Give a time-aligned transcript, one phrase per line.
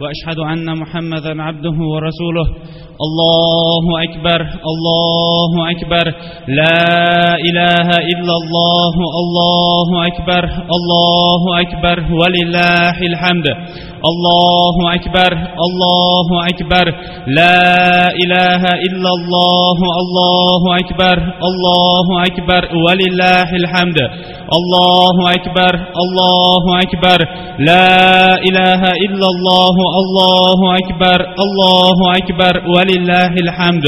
[0.00, 2.46] وأشهد أن محمدا عبده ورسوله.
[3.06, 4.40] الله أكبر
[4.72, 6.06] الله أكبر.
[6.60, 6.84] لا
[7.48, 10.44] إله إلا الله الله أكبر
[10.76, 11.96] الله أكبر.
[12.20, 13.46] ولله الحمد.
[14.10, 15.32] الله أكبر
[15.66, 16.86] الله أكبر.
[17.26, 17.60] لا
[18.22, 21.16] إله إلا الله الله أكبر
[21.48, 22.62] الله أكبر.
[22.86, 23.98] ولله الحمد.
[24.58, 25.72] الله أكبر
[26.02, 27.18] الله أكبر.
[27.70, 27.88] لا
[28.48, 33.87] إله إلا الله الله أكبر الله أكبر ولله الحمد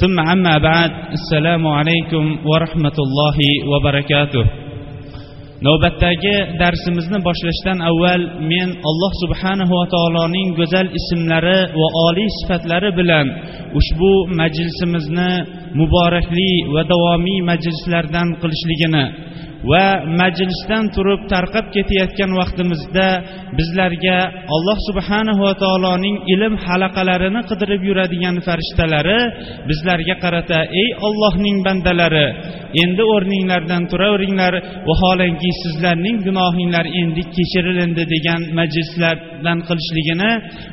[0.00, 3.38] ثم عما بعد السلام عليكم ورحمة الله
[3.70, 4.46] وبركاته
[5.64, 13.26] navbatdagi darsimizni boshlashdan avval men alloh subhanahu va taoloning go'zal ismlari va oliy sifatlari bilan
[13.80, 15.30] ushbu majlisimizni
[15.80, 19.04] muborakli va davomiy majlislardan qilishligini
[19.71, 19.85] va
[20.21, 23.07] majlisdan turib tarqab ketayotgan vaqtimizda
[23.57, 24.17] bizlarga
[24.55, 29.19] alloh subhanahu va taoloning ilm halaqalarini qidirib yuradigan farishtalari
[29.69, 32.27] bizlarga qarata ey ollohning bandalari
[32.83, 34.53] endi o'rninglardan turaveringlar
[34.89, 40.31] vaholanki sizlarning gunohinglar endi kechirilindi degan majlislardan qilishligini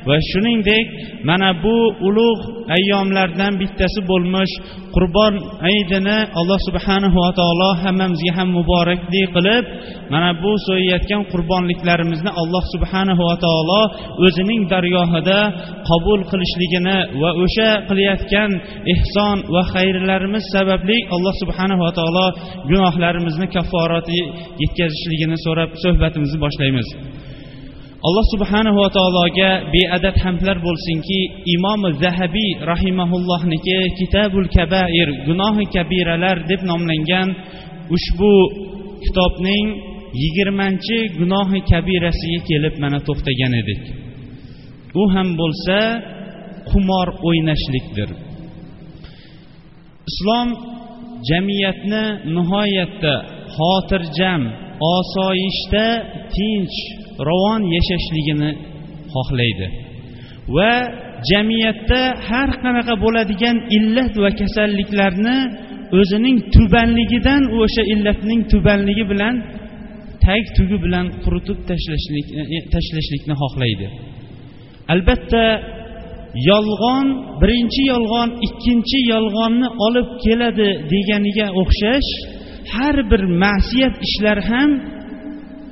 [0.09, 0.87] va shuningdek
[1.29, 1.77] mana bu
[2.09, 2.43] ulug'
[2.77, 4.55] ayyomlardan bittasi bo'lmish
[4.97, 9.65] qurbon hayitini alloh subhanahu va taolo hammamizga ham muborakli qilib
[10.13, 13.83] mana bu so'yayotgan qurbonliklarimizni alloh subhanahu va taolo
[14.27, 15.41] o'zining dargohida
[15.91, 18.51] qabul qilishligini va o'sha qilayotgan
[18.95, 22.27] ehson va xayrlarimiz sababli alloh subhanahu va taolo
[22.71, 24.21] gunohlarimizni kafforati
[24.63, 26.89] yetkazishligini so'rab suhbatimizni boshlaymiz.
[28.09, 31.21] Alloh subhanahu va taologa beadad hamdlar bo'lsinki
[31.55, 37.29] imom zahabiy rahimaullohniki kitabul kabair gunohi kabiralar deb nomlangan
[37.95, 38.35] ushbu
[39.05, 39.67] kitobning
[40.23, 43.83] yigirmanchi gunohi kabirasiga kelib mana to'xtagan edik.
[45.01, 45.79] U ham bo'lsa
[46.71, 48.11] qumor o'ynashlikdir.
[50.11, 50.49] Islom
[51.29, 52.05] jamiyatni
[52.37, 53.15] nihoyatda
[53.57, 54.43] xotirjam
[54.97, 55.87] osoyishta
[56.37, 56.77] tinch
[57.29, 58.51] ravon yashashligini
[59.15, 59.67] xohlaydi.
[60.57, 60.73] Va
[61.31, 65.39] jamiyatda har qanaqa bo'ladigan illat va kasalliklarni
[66.01, 69.35] o'zining tubanligidan o'sha illatning tubanligi bilan
[70.25, 73.87] tag tugi bilan quritib tashlashlik e, e, tashlashlikni xohlaydi.
[74.93, 75.45] Albatta
[76.51, 77.07] yolg'on
[77.43, 82.11] birinchi yolg'on ikkinchi yolg'onni olib keladi deganiga o'xshash
[82.75, 84.71] har bir ma'siyat ishlar ham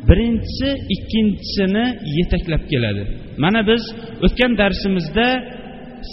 [0.08, 1.86] birinchisi ikkinchisini
[2.18, 3.02] yetaklab keladi.
[3.42, 3.82] Mana biz
[4.24, 5.28] o'tgan darsimizda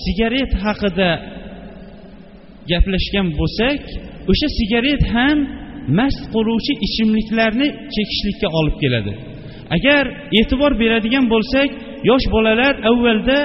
[0.03, 1.09] sigaret haqida
[2.71, 3.79] gaplashgan bo'lsak
[4.31, 5.37] o'sha sigaret ham
[5.97, 9.13] mast qiluvchi ichimliklarni chekishlikka olib keladi.
[9.75, 10.03] Agar
[10.39, 11.69] e'tibor beradigan bo'lsak
[12.09, 13.39] yosh bolalar avvalda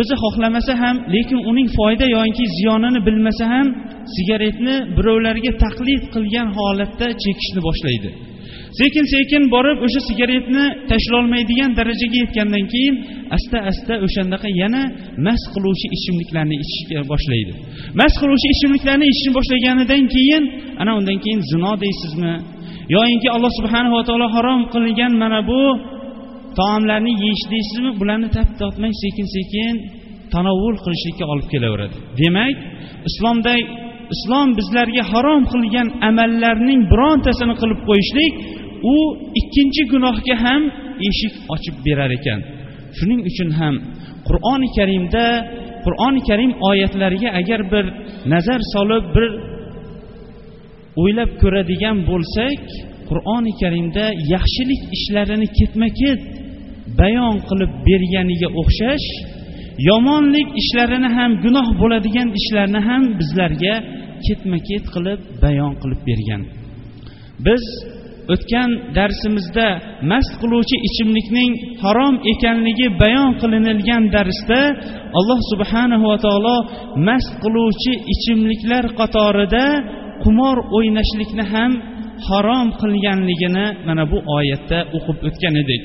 [0.00, 3.66] o'zi xohlamasa ham lekin uning foyda yoki ziyonini bilmasa ham
[4.14, 8.10] sigaretni birovlarga taqlid qilgan holatda chekishni boshlaydi.
[8.78, 12.94] Sekin sekin borib o'sha sigaretni tashlolmaydigan darajaga yetgandan keyin
[13.36, 14.82] asta asta o'shandaqa yana
[15.26, 17.52] mast qiluvchi ichimliklarni ichishga boshlaydi.
[18.00, 20.42] Mast qiluvchi ichimliklarni ichishni boshlaganidan keyin
[20.80, 22.34] ana undan keyin zino deysizmi?
[22.94, 25.62] Yoyinki alloh subhanava taolo harom qilgan mana bu
[26.58, 27.90] taomlarni yeyish deysizmi?
[28.00, 29.74] Bularni tap tortmay sekin sekin
[30.34, 31.96] tanovvul qilishlikka olib kelaveradi.
[32.20, 32.54] Demak
[33.08, 33.54] islomda
[34.14, 38.34] islom bizlarga harom qilgan amallarning birontasini qilib qo'yishlik
[38.94, 38.96] u
[39.40, 40.62] ikkinchi gunohga ham
[41.08, 42.40] eshik ochib berar ekan.
[42.96, 43.74] Shuning uchun ham
[44.28, 45.24] qur'oni karimda
[45.86, 47.84] qur'oni karim oyatlariga agar bir
[48.32, 49.30] nazar solib bir
[51.00, 52.60] o'ylab ko'radigan bo'lsak
[53.10, 56.20] qur'oni karimda yaxshilik ishlarini ketma ket
[57.00, 59.06] bayon qilib berganiga o'xshash
[59.88, 63.74] yomonlik ishlarini ham gunoh bo'ladigan ishlarni ham bizlarga
[64.26, 66.42] ketma ket qilib bayon qilib bergan.
[67.46, 67.64] Biz
[68.34, 69.68] o'tgan darsimizda
[70.10, 71.50] mast qiluvchi ichimlikning
[71.82, 74.60] harom ekanligi bayon qilinilgan darsda
[75.18, 76.56] alloh subhanahu va taolo
[77.08, 79.66] mast qiluvchi ichimliklar qatorida
[80.24, 81.72] qumor o'ynashlikni ham
[82.28, 85.82] harom qilganligini mana bu oyatda o'qib o'tgan edik.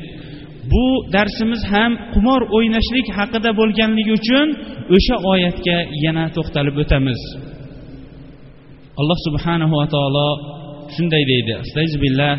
[0.71, 0.85] Bu
[1.15, 4.47] darsimiz ham qumor o'ynashlik haqida bo'lganligi uchun
[4.95, 7.21] o'sha oyatga yana to'xtalib o'tamiz.
[8.99, 10.29] Alloh subhanahu va taolo
[10.95, 11.53] shunday deydi
[12.03, 12.35] billah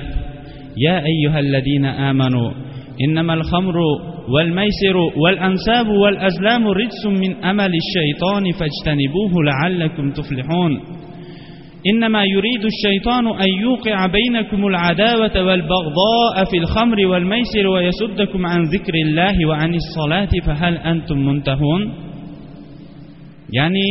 [0.77, 2.51] يا أيها الذين آمنوا
[3.05, 3.77] إنما الخمر
[4.29, 10.81] والميسر والأنساب والأزلام رجس من أمل الشيطان فاجتنبوه لعلكم تفلحون.
[11.91, 19.47] إنما يريد الشيطان أن يوقع بينكم العداوة والبغضاء في الخمر والميسر ويسدكم عن ذكر الله
[19.49, 21.83] وعن الصلاة فهل أنتم منتهون؟
[23.53, 23.87] يعني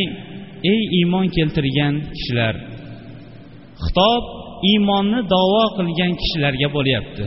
[0.65, 2.55] أي إيمان كيلتريان كشلار.
[3.75, 4.23] خطاب
[4.69, 7.23] iymonni da'vo qilgan kishilarga bo'lyapti.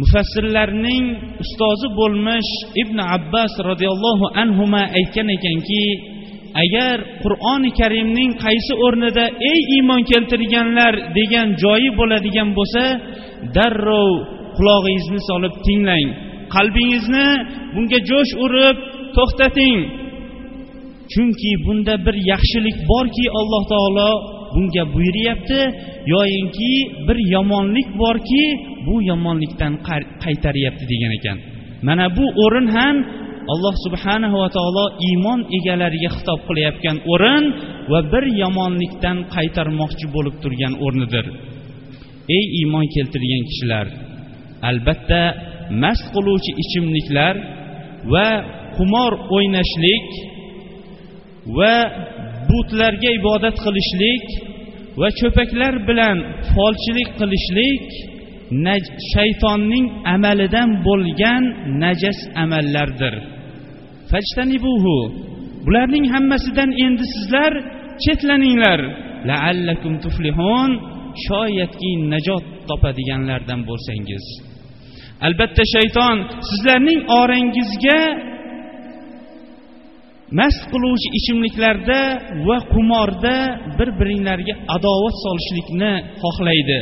[0.00, 1.04] Mufassirlarning
[1.42, 2.50] ustozi bo'lmish
[2.82, 4.64] ibn abbas roziyallohu anhu
[4.98, 5.84] aytgan ekanki
[6.62, 12.84] agar qur'oni karimning qaysi o'rnida ey iymon keltirganlar degan joyi bo'ladigan bo'lsa
[13.56, 14.10] darrov
[14.56, 16.08] qulog'ingizni solib tinglang.
[16.54, 17.28] Qalbingizni
[17.74, 18.76] bunga jo'sh urib
[19.16, 19.78] to'xtating.
[21.12, 24.10] Chunki bunda bir yaxshilik borki alloh taolo
[24.54, 25.60] bunga buyuryapti.
[26.14, 26.72] Yoyinki
[27.06, 28.44] bir yomonlik borki
[28.86, 29.72] bu yomonlikdan
[30.24, 31.38] qaytaryapti degan ekan.
[31.86, 32.96] Mana bu o'rin ham
[33.52, 37.44] alloh subhanahu va taolo iymon egalariga xitob qilayotgan o'rin
[37.92, 41.26] va bir yomonlikdan qaytarmoqchi bo'lib turgan o'rnidir.
[42.36, 43.86] Ey iymon keltirgan kishilar
[44.70, 45.22] albatta
[45.82, 47.34] mast qiluvchi ichimliklar
[48.12, 48.28] va
[48.76, 50.08] qumor o'ynashlik
[51.56, 51.74] va
[52.54, 54.24] butlarga ibodat qilishlik
[55.00, 56.16] va cho'paklar bilan
[56.52, 57.86] folchilik qilishlik
[59.12, 61.42] shaytonning amalidan bo'lgan
[61.82, 63.14] najas amallardir.
[64.10, 64.96] Fajtanibuhu.
[65.66, 67.52] Bularning hammasidan endi sizlar
[68.04, 68.80] chetlaninglar.
[69.28, 70.70] Laallakum tuflihun.
[71.26, 74.24] Shoyatki najot topadiganlardan bo'lsangiz.
[75.26, 76.16] Albatta shayton
[76.48, 78.00] sizlarning orangizga
[80.38, 82.00] mast qiluvchi ichimliklarda
[82.46, 83.36] va qumorda
[83.78, 85.92] bir biringlarga adovat solishlikni
[86.22, 86.80] xohlaydi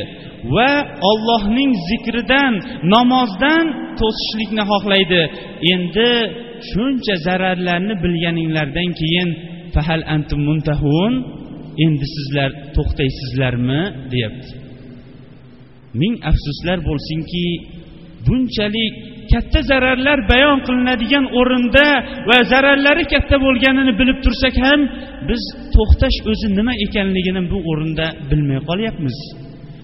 [0.55, 0.71] va
[1.11, 2.53] ollohning zikridan
[2.95, 3.65] namozdan
[3.99, 5.21] to'sishlikni xohlaydi.
[5.73, 6.11] Endi
[6.69, 9.29] shuncha zararlarni bilganinglardan keyin
[9.75, 11.13] fahal antum muntahun?
[11.85, 13.81] Endi sizlar to'xtaysizlarmi?
[14.11, 14.51] deyapti.
[16.01, 17.45] Ming afsuslar bo'lsinki
[18.25, 18.93] bunchalik
[19.33, 21.87] katta zararlar bayon qilinadigan o'rinda
[22.29, 24.79] va zararlari katta bo'lganini bilib tursak ham
[25.29, 25.41] biz
[25.75, 29.17] to'xtash o'zi nima ekanligini bu o'rinda bilmay qolyapmiz.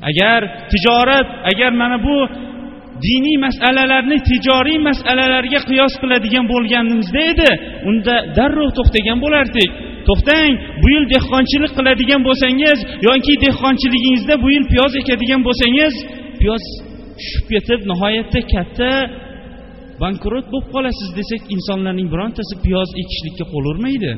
[0.10, 0.40] Agar
[0.72, 2.18] tijorat agar mana bu
[3.07, 7.50] diniy masalalarni tijoriy masalalarga qiyos qiladigan bo'lganimizda edi
[7.90, 9.69] unda darrov to'xtagan bo'lardik.
[10.07, 15.94] To'xtang bu yil dehqonchilik qiladigan bo'lsangiz yoki dehqonchiligingizda bu yil piyoz ekadigan bo'lsangiz
[16.42, 16.63] piyoz
[17.19, 18.92] tushib ketib nihoyatda katta
[20.01, 24.12] bankrot bo'lib qolasiz desak insonlarning birontasi piyoz ekishlikka qo'l urmaydi.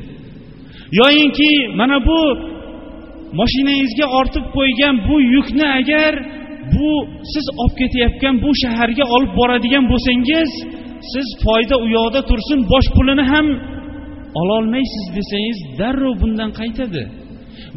[1.00, 1.50] Yoyinki
[1.80, 2.20] mana bu
[3.40, 6.12] moshinangizga ortib qo'ygan bu yukni agar
[6.74, 6.90] bu
[7.32, 10.50] siz olib ketayotgan bu shaharga olib boradigan bo'lsangiz
[11.12, 13.46] siz foyda u yoqda tursin bosh pulini ham
[14.40, 17.02] ololmaysiz desangiz darrov bundan qaytadi.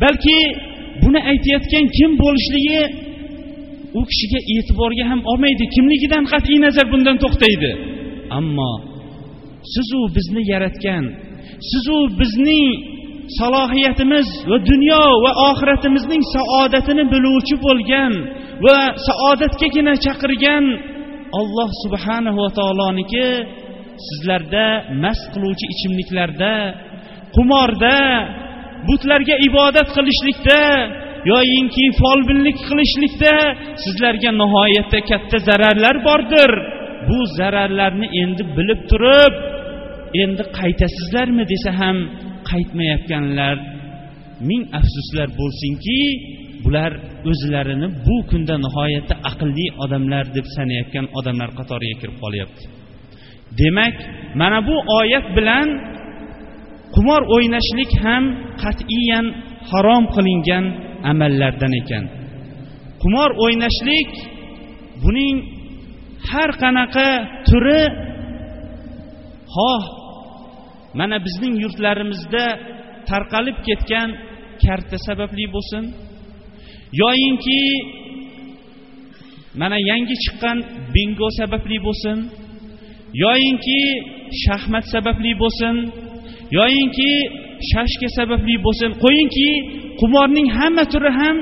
[0.02, 0.38] Balki
[1.04, 2.82] buni aytayotgan kim bo'lishligi
[4.00, 5.64] u kishiga e'tiborga ham olmaydi.
[5.76, 7.72] Kimligidan qat'iy nazar bundan to'xtaydi.
[8.40, 8.74] Ammo
[9.74, 11.06] sizu bizni yaratgan
[11.70, 12.68] sizu bizning
[13.40, 18.14] salohiyatimiz va dunyo va oxiratimizning saodatini biluvchi bo'lgan
[18.66, 18.78] va
[19.08, 20.66] saodatgagina chaqirgan
[21.40, 23.28] olloh subhanahu va taoloniki
[24.08, 24.68] sizlarda
[25.04, 26.54] mast qiluvchi ichimliklarda
[27.36, 27.98] qumorda
[28.88, 30.62] butlarga ibodat qilishlikda
[31.32, 33.34] yoyinki folbinlik qilishlikda
[33.84, 36.52] sizlarga nihoyatda katta zararlar bordir.
[37.08, 39.34] Bu zararlarni endi bilib turib
[40.24, 41.98] endi qaytasizlarmi desa ham
[42.50, 43.56] qaytmayotganlar.
[44.50, 46.00] Ming afsuslar bo'lsinki
[46.66, 46.92] bular
[47.32, 52.64] o'zlarini bu kunda nihoyatda aqlli odamlar deb sanayotgan odamlar qatoriga kirib qolyapti.
[53.60, 53.96] Demak
[54.40, 55.68] mana bu oyat bilan
[56.96, 58.24] qumor o'ynashlik ham
[58.64, 59.26] qat'iyan
[59.72, 60.66] harom qilingan
[61.12, 62.04] amallardan ekan.
[63.04, 64.12] Qumor o'ynashlik
[65.04, 65.36] buning
[66.32, 67.10] har qanaqa
[67.50, 67.84] turi
[69.56, 69.84] xoh
[71.00, 72.46] mana bizning yurtlarimizda
[73.10, 74.10] tarqalib ketgan
[74.64, 75.84] karta sababli bo'lsin.
[77.02, 77.62] Yoyinki
[79.60, 80.58] mana yangi chiqqan
[80.96, 82.18] bingo sababli bo'lsin.
[83.24, 83.82] Yoyinki
[84.44, 85.76] shaxmat sababli bo'lsin.
[86.58, 87.12] Yoyinki
[87.72, 88.90] shashka sababli bo'lsin.
[89.04, 89.50] Qo'yingki
[90.00, 91.38] qumorning hamma turi ham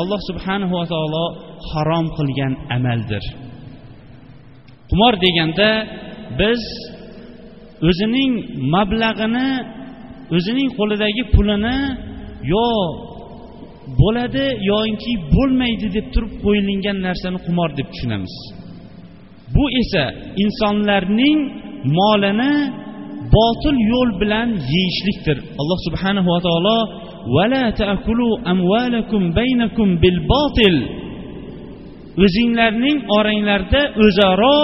[0.00, 1.24] alloh subhanahu va taolo
[1.70, 3.24] harom qilgan amaldir.
[4.90, 5.70] Qumor deganda
[6.40, 6.62] biz
[7.88, 8.32] o'zining
[8.74, 9.48] mablag'ini
[10.36, 11.78] o'zining qo'lidagi pulini
[12.52, 12.68] yo
[14.00, 18.34] bo'ladi yoinki bo'lmaydi deb turib qo'yilingan narsani qumor deb tushunamiz.
[19.54, 20.04] Bu esa
[20.44, 21.38] insonlarning
[21.98, 22.54] molini
[23.36, 25.36] botil yo'l bilan yeyishlikdir.
[25.60, 26.78] Alloh subhanahu va taolo
[27.36, 30.76] vala taakulu amvalakum baynakum bil botil
[32.24, 34.58] o'zinglarning oranglarda o'zaro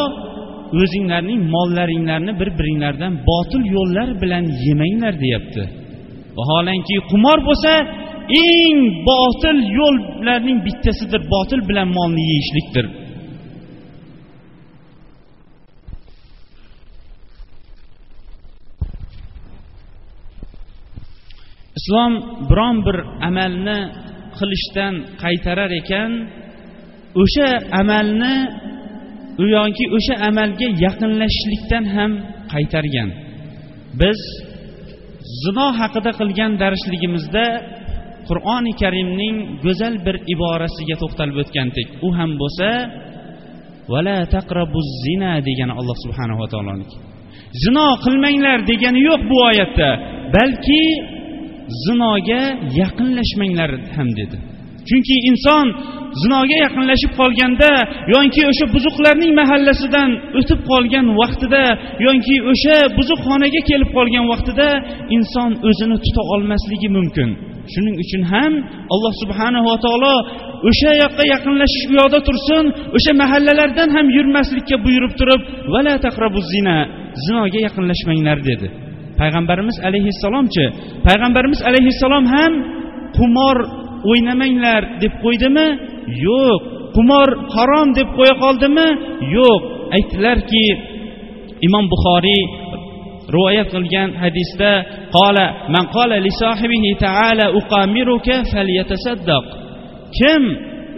[0.80, 5.62] o'zinglarning mollaringlarni bir biringlardan botil yo'llar bilan yemanglar deyapti.
[6.38, 7.72] Vaholanki qumor bo'lsa
[8.48, 8.78] eng
[9.08, 12.86] botil yo'llarning bittasidir botil bilan molni yeyishlikdir.
[21.78, 22.12] Islom
[22.50, 22.96] biron bir
[23.28, 23.78] amalni
[24.38, 26.10] qilishdan qaytarar ekan
[27.22, 27.48] o'sha
[27.80, 28.34] amalni
[29.56, 32.12] yoki o'sha amalga yaqinlashishlikdan ham
[32.52, 33.08] qaytargan.
[34.00, 34.20] Biz
[35.42, 37.46] zino haqida qilgan darsligimizda
[38.28, 41.88] qur'oni karimning go'zal bir iborasiga to'xtalib o'tgandik.
[42.06, 42.68] U ham bo'lsa
[43.92, 46.96] vala taqrabu zina degani alloh subhanava taoloniki.
[47.62, 49.88] Zino qilmanglar degani yo'q bu oyatda
[50.36, 50.82] balki
[51.84, 52.42] zinoga
[52.80, 54.36] yaqinlashmanglar ham dedi.
[54.88, 55.66] Chunki inson
[56.22, 57.70] zinoga yaqinlashib qolganda
[58.14, 61.64] yoki o'sha buzuqlarning mahallasidan o'tib qolgan vaqtida
[62.06, 64.68] yoki o'sha buzuqxonaga kelib qolgan vaqtida
[65.16, 67.30] inson o'zini tuta olmasligi mumkin.
[67.72, 68.52] Shuning uchun ham
[68.94, 70.14] alloh subhanava taolo
[70.70, 72.64] o'sha yoqqa yaqinlashish u yoqda tursin
[72.96, 75.40] o'sha mahallalardan ham yurmaslikka buyurib turib
[75.74, 76.76] vala taqrabu zina
[77.24, 78.66] zinoga yaqinlashmanglar dedi.
[79.20, 80.64] Payg'ambarimiz alayhissalomchi
[81.06, 82.52] payg'ambarimiz alayhissalom ham
[83.18, 83.56] qumor
[84.10, 85.68] o'ynamanglar deb qo'ydimi?
[86.26, 86.60] Yo'q.
[86.96, 88.88] Qumor harom deb qo'ya qoldimi?
[89.36, 89.60] Yo'q.
[89.96, 90.66] Aytdilarki
[91.66, 92.42] imom buxoriy
[93.34, 94.72] rivoyat qilgan hadisda
[95.16, 99.44] qola man qola li sohibihi taala uqamiruka falyatasaddaq.
[100.18, 100.42] Kim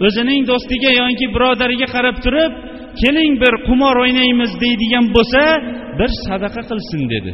[0.07, 2.51] o'zining do'stiga yoki birodariga qarab turib
[3.01, 5.43] keling bir qumor o'ynaymiz deydigan bo'lsa
[5.99, 7.31] bir sadaqa qilsin dedi.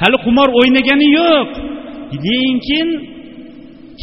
[0.00, 1.48] Hali qumor o'ynagani yo'q.
[2.26, 2.88] Lekin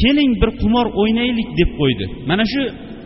[0.00, 2.04] keling bir qumor o'ynaylik deb qo'ydi.
[2.30, 2.62] Mana shu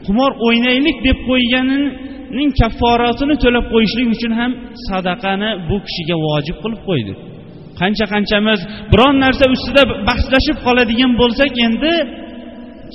[0.06, 4.52] qumor o'ynaylik deb qo'yganining kafforatini to'lab qo'yishlik uchun ham
[4.88, 7.12] sadaqani bu kishiga vojib qilib qo'ydi.
[7.80, 8.60] Qancha qanchamiz
[8.92, 11.94] biron narsa ustida bahslashib qoladigan bo'lsak endi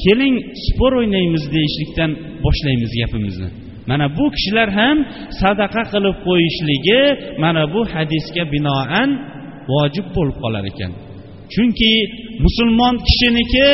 [0.04, 0.36] keling
[0.66, 2.12] sport o'ynaymiz deyishlikdan
[2.46, 3.50] boshlaymiz gapimizni.
[3.90, 4.98] Mana bu kishilar ham
[5.42, 7.02] sadaqa qilib qo'yishligi
[7.44, 9.10] mana bu hadisga binoan
[9.72, 10.92] vojib bo'lib qolar ekan.
[11.54, 11.92] Chunki
[12.46, 13.70] musulmon kishiniki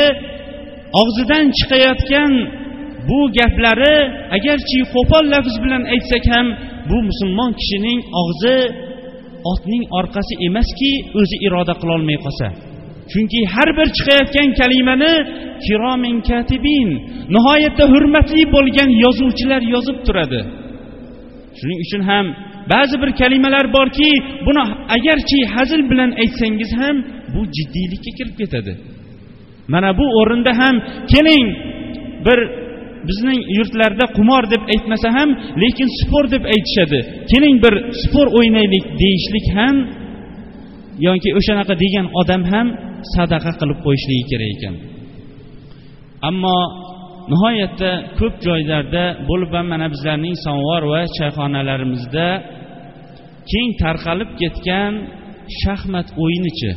[1.00, 2.32] og'zidan chiqayotgan
[3.08, 3.96] bu gaplari
[4.36, 6.46] agarchi qo'pol lafz bilan aytsak ham
[6.90, 8.56] bu musulmon kishining og'zi
[9.52, 12.46] otning orqasi emaski o'zi iroda qilolmay qolsa.
[13.12, 15.14] Chunki har bir chiqayotgan kalimani
[15.66, 16.88] kiromin katibin
[17.34, 20.40] nihoyatda hurmatli bo'lgan yozuvchilar yozib turadi.
[21.58, 22.26] Shuning uchun ham
[22.72, 24.10] ba'zi bir kalimalar borki
[24.46, 24.64] buni
[24.96, 26.96] agarchi hazil bilan aytsangiz ham
[27.34, 28.72] bu jiddiylikka kirib ketadi.
[29.72, 30.76] Mana bu o'rinda ham
[31.12, 31.46] keling
[32.26, 32.38] bir
[33.08, 35.30] bizning yurtlarda qumor deb aytmasa ham
[35.62, 36.98] lekin sport deb aytishadi.
[37.30, 39.76] Keling bir sport o'ynaylik deyishlik ham
[41.06, 42.66] yoki o'shanaqa degan odam ham
[43.14, 44.74] sadaqa qilib qo'yishligi kerak ekan.
[46.28, 46.58] Ammo
[47.32, 52.28] nihoyatda ko'p joylarda bo'lib ham mana bizlarning samovar va choyxonalarimizda
[53.50, 54.92] keng tarqalib ketgan
[55.62, 56.70] shaxmat o'yinichi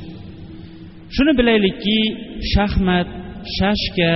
[1.16, 1.98] shuni bilaylikki
[2.54, 3.08] shaxmat
[3.58, 4.14] shashka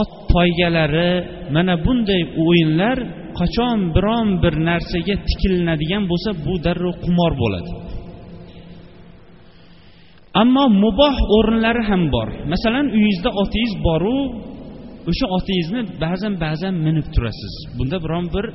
[0.00, 1.12] ot poygalari
[1.54, 2.98] mana bunday o'yinlar
[3.38, 7.72] qachon biron bir narsaga tikilinadigan bo'lsa bu darrov qumor bo'ladi.
[10.42, 12.28] Ammo muboh o'rinlari ham bor.
[12.52, 14.16] Masalan uyingizda otingiz boru
[15.10, 17.54] o'sha otingizni ba'zan ba'zan minib turasiz.
[17.78, 18.46] Bunda biron bir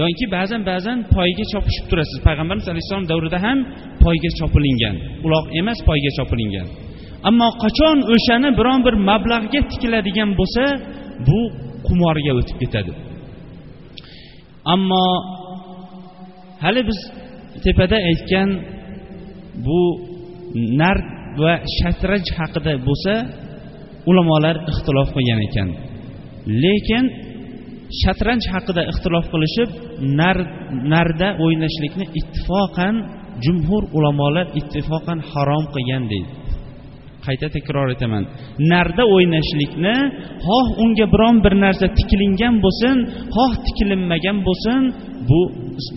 [0.00, 2.18] yoki ba'zan ba'zan poyga chopishib turasiz.
[2.26, 3.58] Payg'ambarimiz alayhissalom davrida ham
[4.04, 4.94] poyga chopilingan.
[5.26, 6.66] Uloq emas poyga chopilingan.
[7.28, 10.64] Ammo qachon o'shani biron bir mablag'ga tikiladigan bo'lsa
[11.28, 11.40] bu
[11.86, 12.92] qumorga o'tib ketadi.
[14.74, 15.06] Ammo
[16.64, 16.98] hali biz
[17.64, 18.48] tepada aytgan
[19.66, 19.80] bu
[20.80, 21.06] nard
[21.42, 23.14] va shatraj haqida bo'lsa
[24.10, 25.68] ulamolar ixtilof qilgan ekan.
[26.64, 27.04] Lekin
[28.02, 29.70] shatranj haqida ixtilof qilishib
[30.20, 30.38] nar,
[30.92, 32.94] narda o'ynashlikni ittifoqan
[33.44, 36.30] jumhur ulamolar ittifoqan harom qilgan deydi.
[37.26, 38.24] Qayta takror etaman.
[38.72, 39.96] Narda o'ynashlikni
[40.46, 42.96] xoh unga biron bir narsa tikilingan bo'lsin
[43.36, 44.80] xoh tikilinmagan bo'lsin
[45.28, 45.40] bu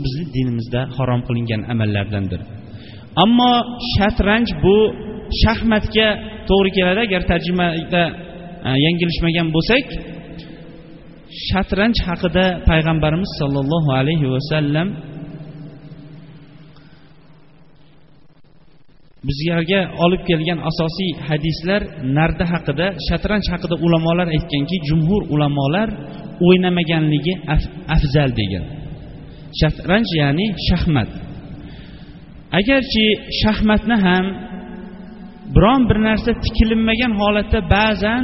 [0.03, 2.41] bizni dinimizda harom qilingan amallardandir.
[3.23, 3.53] Ammo
[3.93, 4.77] shatranj bu
[5.41, 6.07] shaxmatga
[6.49, 8.03] to'g'ri keladi agar tarjimada
[8.67, 9.85] e, yanglishmagan bo'lsak
[11.47, 14.87] shatranj haqida payg'ambarimiz sollallohu alayhi vasallam
[19.27, 21.81] bizlarga olib kelgan asosiy hadislar
[22.17, 25.89] narda haqida shatranj haqida ulamolar aytganki jumhur ulamolar
[26.45, 27.33] o'ynamaganligi
[27.95, 28.65] afzal degan.
[29.59, 31.09] Shatranj ya'ni shaxmat.
[32.59, 33.05] Agarchi
[33.41, 34.25] shaxmatni ham
[35.55, 38.23] biron bir narsa tikilinmagan holatda ba'zan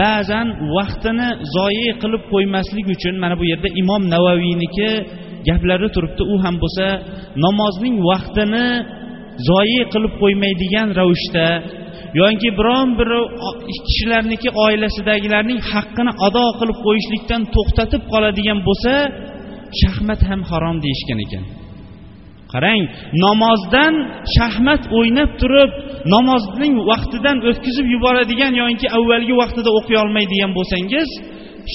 [0.00, 4.90] ba'zan vaqtini zoyi qilib qo'ymaslik uchun mana bu yerda imom navaviyniki
[5.48, 6.22] gaplari turibdi.
[6.32, 6.86] U ham bo'lsa
[7.44, 8.66] namozning vaqtini
[9.50, 11.46] zoyi qilib qo'ymaydigan ravishda
[12.20, 13.08] yoki biron bir
[13.86, 18.92] kishilarniki oilasidagilarning haqqini ado qilib qo'yishlikdan to'xtatib qoladigan bo'lsa
[19.80, 21.44] shaxmat ham harom deyishgan ekan.
[22.52, 22.82] Qarang
[23.24, 23.94] namozdan
[24.36, 25.70] shaxmat o'ynab turib
[26.14, 31.08] namozning vaqtidan o'tkazib yuboradigan yoki avvalgi vaqtida o'qiy olmaydigan bo'lsangiz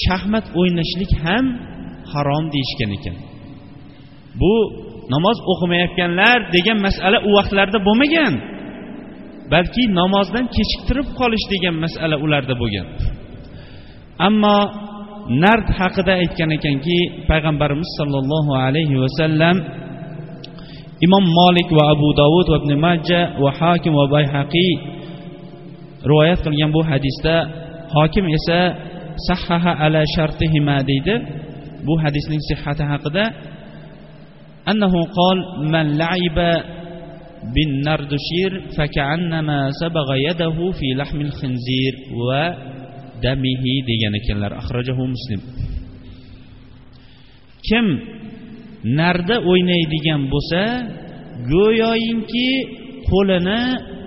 [0.04, 1.44] shaxmat o'ynashlik ham
[2.12, 3.16] harom deyishgan ekan.
[4.40, 4.54] Bu
[5.14, 8.34] namoz o'qimayotganlar degan masala u vaqtlarda bo'lmagan
[9.52, 12.86] balki namozdan kechiktirib qolish degan masala ularda bo'lgan.
[14.28, 14.58] Ammo
[15.44, 16.98] nard haqida aytgan ekanki
[17.30, 19.56] payg'ambarimiz sollallohu alayhi vasallam
[21.06, 24.72] imom molik va abu dovud va ibn majja va hokim va bayhaqiy
[26.10, 27.34] rivoyat qilgan bu hadisda
[27.94, 28.60] hokim esa
[29.28, 31.14] sahhaha ala shartihima deydi
[31.86, 33.24] bu hadisning sihhati haqida
[34.70, 35.38] أنه قال
[35.74, 36.38] من لعب
[37.54, 45.40] بالنردشير فكأنما سبغ يده في لحم الخنزير ودمه degan ekanlar axrajahu muslim
[47.66, 47.86] kim
[48.98, 50.62] narda o'ynaydigan bo'lsa
[51.52, 52.50] go'yoyinki
[53.10, 53.62] qo'lini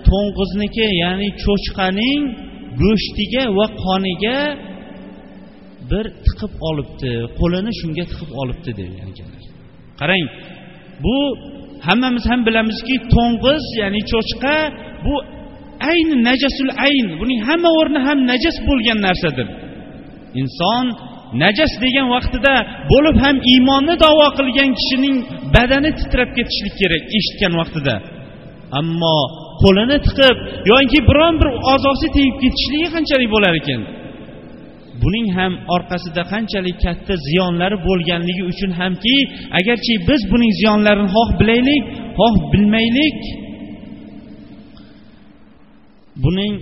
[0.10, 2.22] to'ng'izniki ya'ni cho'chqaning
[2.82, 4.39] go'shtiga va qoniga
[5.91, 9.43] bir tiqib olibdi qo'lini shunga tiqib olibdi degan ekanlar
[10.00, 10.28] qarang
[11.06, 11.17] bu
[11.88, 14.56] hammamiz ham bilamizki to'ng'iz ya'ni cho'chqa
[15.06, 15.15] bu
[15.91, 19.47] ayni najasul ayn buning hamma o'rni ham najas bo'lgan narsadir.
[20.41, 20.86] Inson
[21.44, 22.54] najas degan vaqtida
[22.92, 25.16] bo'lib ham iymonni davo qilgan kishining
[25.56, 27.96] badani titrab ketishlik kerak eshitgan vaqtida.
[28.80, 29.18] Ammo
[29.64, 30.38] qo'lini tiqib
[30.72, 33.82] yoki biron bir a'zosi tegib ketishligi qanchalik bo'lar ekan?
[35.02, 39.16] Buning ham orqasida qanchalik katta ziyonlari bo'lganligi uchun hamki
[39.60, 41.84] agarchi biz buning ziyonlarini xoh bilaylik
[42.20, 43.20] xoh bilmaylik
[46.24, 46.54] buning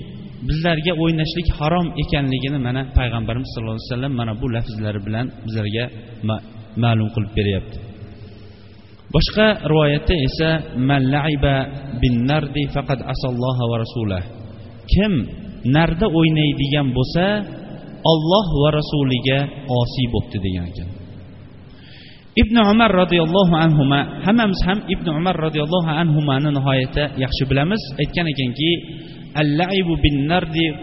[0.47, 5.86] bizlarga o'ynashlik harom ekanligini mana payg'ambarimiz sallallohu alayhi vasallam mana bu lafzlari bilan bizlarga
[6.84, 7.77] ma'lum qilib beryapti.
[9.15, 10.49] Boshqa rivoyatda esa
[10.89, 11.56] man laiba
[12.01, 14.23] bin nardi faqat asalloha va rasulah
[14.93, 15.13] kim
[15.75, 17.25] narda o'ynaydigan bo'lsa
[18.12, 19.39] olloh va rasuliga
[19.79, 20.89] osiy bo'libdi degan ekan.
[22.41, 23.84] Ibn umar roziyallohu anhu
[24.25, 27.82] hammamiz ham ibn umar roziyallohu anhuni nihoyatda yaxshi bilamiz.
[28.01, 28.69] Aytgan ekanki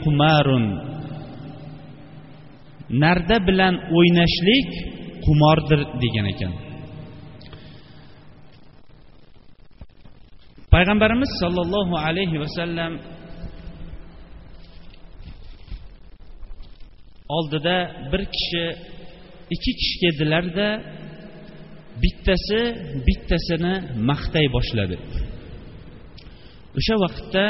[0.05, 0.67] qumarun.
[3.03, 4.71] Narda bilan o'ynashlik
[5.25, 6.53] qumordir degan ekan.
[10.75, 12.93] Payg'ambarimiz sollallohu alayhi vasallam
[17.37, 17.77] oldida
[18.13, 18.65] bir kishi
[19.55, 20.69] ikki kishi keldilarda
[22.03, 22.61] bittasi
[23.07, 23.75] bittasini
[24.11, 24.97] maqtay boshladi.
[26.79, 27.45] O'sha vaqtda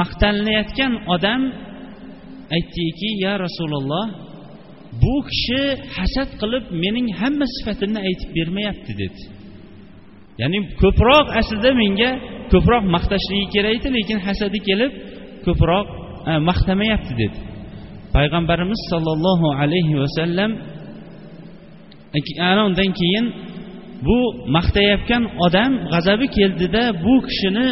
[0.00, 1.42] maqtanlayotgan odam
[2.56, 4.06] aytdiki ya rasululloh
[5.02, 5.62] bu kishi
[5.96, 9.22] hasad qilib mening hamma sifatimni aytib bermayapti dedi.
[10.40, 12.10] Ya'ni ko'proq aslida menga
[12.52, 14.92] ko'proq maqtashligi kerak edi lekin hasadi kelib
[15.46, 15.86] ko'proq
[16.30, 17.38] e, maqtamayapti dedi.
[18.16, 20.50] Payg'ambarimiz sollallohu alayhi vasallam
[22.50, 23.26] ana undan keyin
[24.06, 24.18] bu
[24.56, 27.68] maqtayotgan odam g'azabi keldida bu kishini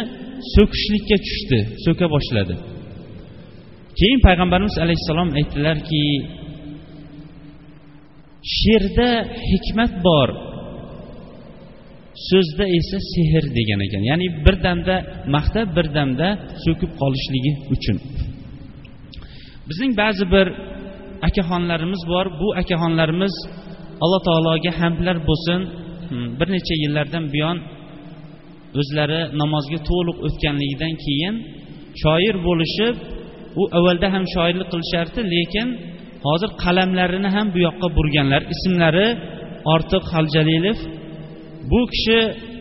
[0.53, 2.55] so'kishlikka tushdi so'ka boshladi.
[3.99, 6.03] Keyin payg'ambarimiz alayhissalom aytdilarki
[8.55, 9.09] she'rda
[9.51, 10.29] hikmat bor
[12.29, 14.03] so'zda esa sehr degan ekan.
[14.09, 14.95] Ya'ni bir damda
[15.35, 16.27] maqtab bir damda
[16.63, 17.97] so'kib qolishligi uchun.
[19.69, 20.47] Bizning ba'zi bir
[21.27, 22.25] akaxonlarimiz bor.
[22.41, 23.33] Bu akaxonlarimiz
[24.03, 25.59] alloh taologa hamdlar bo'lsin.
[26.09, 27.57] Hmm, bir necha yillardan buyon
[28.79, 31.35] o'zlari namozga to'liq o'tganligidan keyin
[32.01, 32.95] shoir bo'lishib
[33.61, 35.67] u avvalda ham shoirlik qilishardi lekin
[36.25, 38.41] hozir qalamlarini ham bu yoqqa burganlar.
[38.53, 39.07] Ismlari
[39.73, 40.77] ortiq haljalilov
[41.71, 42.19] bu kishi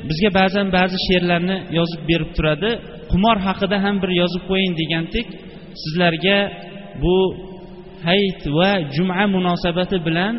[0.09, 2.71] bizga ba'zan ba'zi she'rlarni yozib berib turadi.
[3.11, 5.27] Qumor haqida ham bir yozib qo'ying degandik.
[5.83, 6.39] Sizlarga
[7.03, 7.17] bu
[8.07, 10.35] hayit va juma munosabati bilan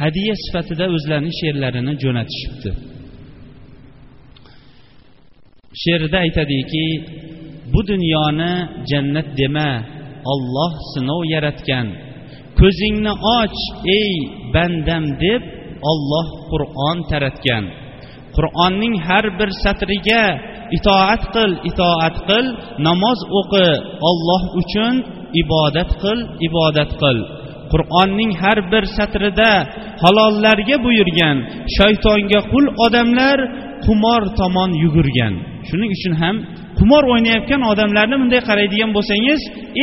[0.00, 2.70] hadya sifatida o'zlarining she'rlarini jo'natishibdi.
[5.78, 6.86] She'rida aytadiki
[7.72, 8.52] bu dunyoni
[8.90, 9.70] jannat dema
[10.32, 11.86] olloh sinov yaratgan.
[12.58, 13.56] Ko'zingni och
[13.98, 14.12] ey
[14.54, 15.42] bandam deb
[15.90, 17.64] olloh qur'on taratgan.
[18.36, 20.24] Qur'onning har bir satriga
[20.76, 22.46] itoat qil itoat qil
[22.86, 23.68] namoz o'qi
[24.08, 24.94] olloh uchun
[25.42, 27.18] ibodat qil ibodat qil.
[27.72, 29.52] Qur'onning har bir satrida
[30.02, 31.36] halollarga buyurgan
[31.76, 33.38] shaytonga qul odamlar
[33.84, 35.34] qumor tomon yugurgan.
[35.68, 36.36] Shuning uchun ham
[36.78, 39.40] qumor o'ynayotgan odamlarni bunday qaraydigan bo'lsangiz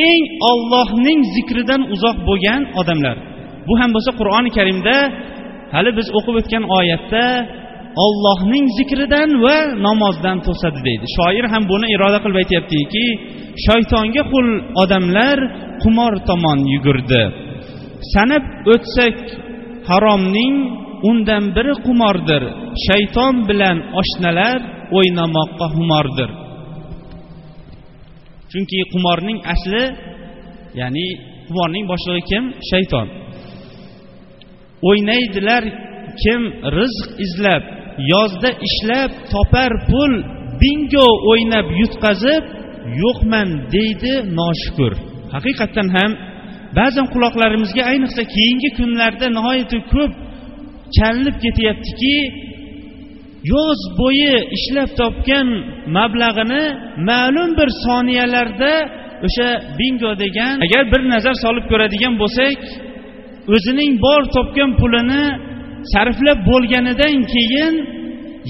[0.07, 3.17] eng ollohning zikridan uzoq bo'lgan odamlar.
[3.67, 4.95] Bu ham bo'lsa qur'oni karimda
[5.73, 7.25] hali biz o'qib o'tgan oyatda
[8.05, 11.05] ollohning zikridan va namozdan to'sadi deydi.
[11.17, 13.05] Shoir ham buni iroda qilib aytyaptiki
[13.65, 14.47] shaytonga qul
[14.83, 15.37] odamlar
[15.83, 17.23] qumor tomon yugurdi.
[18.13, 19.17] Sanab o'tsak
[19.89, 20.55] haromning
[21.09, 22.43] undan biri qumordir.
[22.85, 24.59] Shayton bilan oshnalar
[24.97, 26.29] o'ynamoqqa humordir
[28.51, 29.83] chunki qumorning asli
[30.79, 31.07] ya'ni
[31.47, 32.43] qumorning boshlig'i kim?
[32.69, 33.07] Shayton.
[34.89, 35.63] O'ynaydilar
[36.21, 36.41] kim
[36.77, 37.63] rizq izlab
[38.13, 40.13] yozda ishlab topar pul
[40.61, 42.43] bingo o'ynab yutqazib
[43.03, 44.93] yo'qman deydi noshukur.
[45.35, 46.11] Haqiqatdan ham
[46.79, 50.11] ba'zan quloqlarimizga ayniqsa keyingi kunlarda nihoyatda ko'p
[50.95, 52.15] chalinib ketyaptiki
[53.51, 55.47] yoz bo'yi ishlab topgan
[55.97, 56.63] mablag'ini
[57.09, 58.73] ma'lum bir soniyalarda
[59.27, 62.59] o'sha bingo degan agar bir nazar solib ko'radigan bo'lsak
[63.55, 65.23] o'zining bor topgan pulini
[65.93, 67.73] sarflab bo'lganidan keyin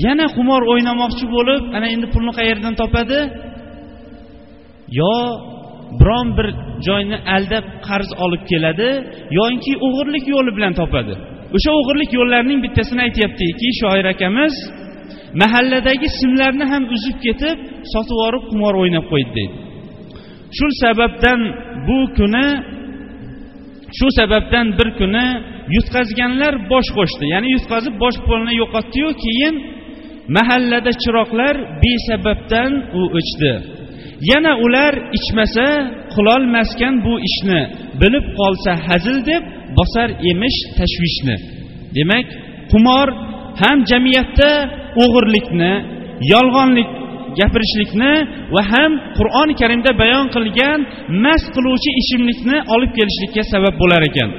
[0.05, 3.19] yana qumor o'ynamoqchi bo'lib ana endi pulni qayerdan topadi?
[4.99, 5.15] Yo
[5.99, 6.47] biron bir
[6.87, 8.89] joyni aldab qarz olib keladi
[9.39, 11.13] yoki o'g'irlik yo'li bilan topadi.
[11.55, 14.55] O'sha o'g'irlik yo'llarining bittasini aytyaptiki shoir akamiz
[15.41, 17.57] mahalladagi simlarni ham uzib ketib
[17.93, 19.55] sotib yuborib qumor o'ynab qo'ydi deydi.
[20.57, 21.39] Shu sababdan
[21.87, 22.47] bu kuni
[23.97, 25.27] shu sababdan bir kuni
[25.75, 27.25] yutqazganlar bosh qo'shdi.
[27.33, 29.55] Ya'ni yutqazib bosh pulni yo'qotdiyu keyin
[30.35, 33.53] mahallada chiroqlar besababdan u o'chdi
[34.31, 35.67] yana ular ichmasa
[36.15, 37.61] qilolmaskan bu ishni
[38.01, 39.43] bilib qolsa hazil deb
[39.77, 41.35] bosar emish tashvishni.
[41.97, 42.27] Demak
[42.71, 43.07] qumor
[43.61, 44.49] ham jamiyatda
[45.03, 45.73] o'g'irlikni
[46.33, 46.89] yolg'onlik
[47.39, 48.13] gapirishlikni
[48.53, 50.79] va ham qur'oni karimda bayon qilgan
[51.23, 54.29] mast qiluvchi ichimlikni olib kelishlikka sabab bo'lar ekan.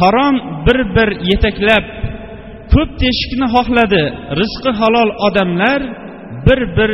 [0.00, 0.34] Harom
[0.66, 1.84] bir bir yetaklab
[2.72, 4.02] ko'p teshikni xohladi
[4.40, 5.80] rizqi halol odamlar
[6.46, 6.90] bir bir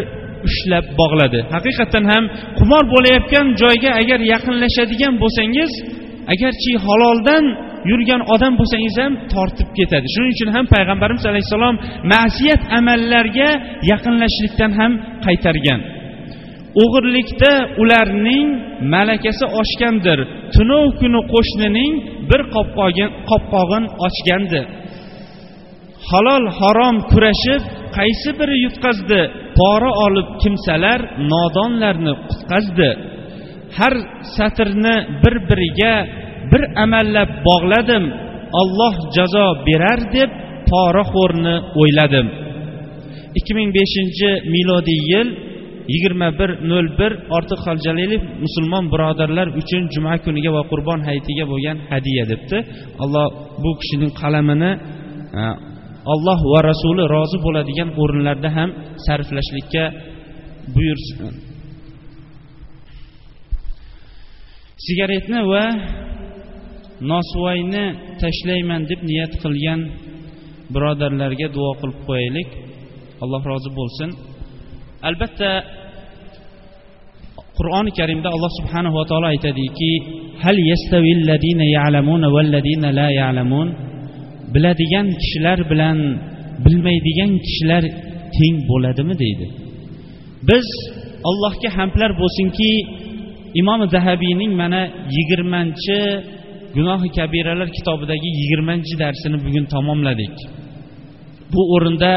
[0.48, 1.40] ushlab bog'ladi.
[1.54, 2.24] Haqiqatdan ham
[2.58, 5.72] qumor bo'layotgan joyga agar yaqinlashadigan bo'lsangiz
[6.34, 7.44] agarchi haloldan
[7.90, 10.06] yurgan odam bo'lsangiz ham tortib ketadi.
[10.14, 11.76] Shuning uchun ham payg'ambarimiz alayhissalom
[12.12, 13.50] ma'siyat amallarga
[13.90, 14.92] yaqinlashishlikdan ham
[15.26, 15.80] qaytargan.
[16.82, 18.46] O'g'irlikda ularning
[18.94, 20.18] malakasi oshgandir.
[20.54, 21.92] Tunov kuni qo'shnining
[22.30, 22.40] bir
[23.30, 24.62] qopqog'in ochgandi
[26.10, 27.62] halol harom kurashib
[27.96, 29.20] qaysi biri yutqazdi?
[29.58, 31.00] Pora olib kimsalar
[31.32, 32.90] nodonlarni qutqazdi.
[33.78, 33.94] Har
[34.36, 35.94] satrni bir biriga
[36.52, 38.04] bir amallab bog'ladim.
[38.60, 40.30] Olloh jazo berar deb
[40.70, 42.26] poraxo'rni o'yladim.
[43.38, 45.28] ikki ming beshinchi milodiy yil
[45.92, 51.76] yigirma bir nol bir ortiq haljalilov musulmon birodarlar uchun juma kuniga va qurbon hayitiga bo'lgan
[51.90, 52.58] hadya debdi.
[53.02, 53.26] Alloh
[53.62, 54.72] bu kishining qalamini
[55.40, 55.42] e,
[56.14, 58.70] alloh va rasuli rozi bo'ladigan o'rinlarda ham
[59.06, 59.84] sarflashlikka
[60.74, 61.28] buyursin e,
[64.86, 65.64] sigaretni va
[67.10, 67.84] nosvoyni
[68.22, 69.80] tashlayman deb niyat qilgan
[70.74, 72.48] birodarlarga duo qilib qo'yaylik.
[73.22, 74.10] Alloh rozi bo'lsin.
[75.08, 75.50] Albatta
[77.58, 79.92] qur'oni karimda alloh subhanahu va taolo aytadiki
[80.44, 80.56] hal
[82.98, 83.68] la ya'lamun?
[84.54, 85.98] Biladigan kishilar bilan
[86.64, 87.82] bilmaydigan kishilar
[88.36, 89.46] teng bo'ladimi deydi.
[90.48, 90.66] Biz
[91.30, 92.70] allohga hamdlar bo'lsinki
[93.60, 94.82] imom zahabiyning mana
[95.16, 95.98] yigirmanchi
[96.76, 100.34] gunohi kabiralar kitobidagi yigirmanchi darsini bugun tamomladik.
[101.52, 102.12] Bu o'rinda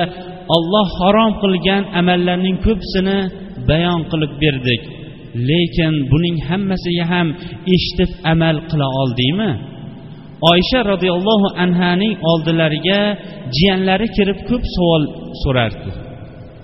[0.56, 3.18] olloh harom qilgan amallarning ko'pisini
[3.70, 4.82] bayon qilib berdik.
[5.50, 7.28] Lekin buning hammasiga ham
[7.76, 9.52] eshitib amal qila oldikmi
[10.52, 13.00] oysha roziyallohu anhaning oldilariga
[13.56, 15.04] jiyanlari kirib ko'p savol
[15.44, 15.89] so'rardi.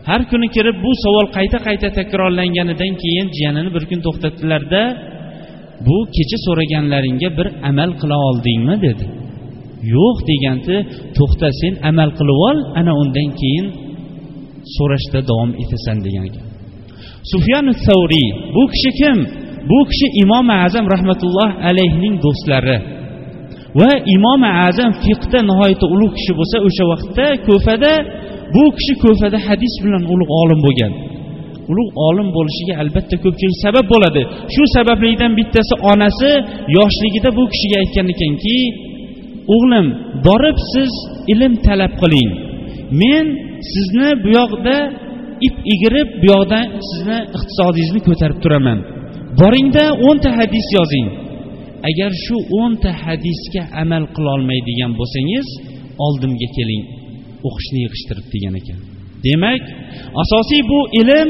[0.10, 4.82] Har kuni kirib bu savol qayta qayta takrorlanganidan keyin jiyanini bir kun to'xtatdilarda
[5.88, 8.76] bu kecha so'raganlaringga bir amal qila oldingmi?
[8.88, 9.06] dedi.
[9.96, 10.78] Yo'q deganda
[11.18, 13.68] to'xta sen amal qilib ol ana undan keyin
[14.76, 16.46] so'rashda davom etasan degan ekan
[17.32, 19.18] sufyan savriy bu kishi kim?
[19.70, 22.78] Bu kishi imom azam rahmatulloh alayhning do'stlari.
[23.80, 27.94] Va imom azam fiqda nihoyatda ulug' kishi bo'lsa o'sha vaqtda ko'fada
[28.56, 30.94] bu kishi ko'fada hadis bilan ulug' olim bo'lgan.
[31.72, 34.22] Ulug' olim bo'lishiga albatta ko'pchilik sabab bo'ladi.
[34.54, 36.32] Shu sabablikdan bittasi onasi
[36.78, 38.58] yoshligida bu kishiga aytgan ekanki
[39.56, 39.88] o'g'lim
[40.28, 40.92] borib siz
[41.34, 42.32] ilm talab qiling.
[43.02, 43.26] Men
[43.74, 44.76] sizni bu yoqda
[45.48, 48.80] ip egirib bu yoqdan sizni iqtisodingizni ko'tarib turaman.
[49.40, 51.08] Boringda o'nta hadis yozing.
[51.90, 55.48] Agar shu o'nta hadisga amal qilolmaydigan bo'lsangiz
[56.06, 56.84] oldimga keling.
[57.48, 58.80] O'qishni yig'ishtirib degan ekan.
[59.26, 59.64] Demak
[60.24, 61.30] asosiy bu ilm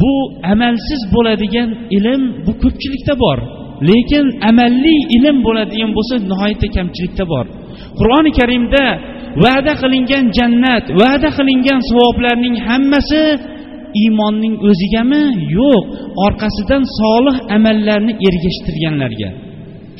[0.00, 0.12] bu
[0.52, 3.38] amalsiz bo'ladigan ilm bu ko'pchilikda bor.
[3.90, 7.46] Lekin amalli ilm bo'ladigan bo'lsa nihoyatda kamchilikda bor.
[7.98, 8.84] Qur'oni karimda
[9.44, 13.22] va'da qilingan jannat va'da qilingan savoblarning hammasi
[14.00, 15.24] iymonning o'zigami?
[15.58, 15.84] Yo'q.
[16.26, 19.30] Orqasidan solih amallarni ergashtirganlarga.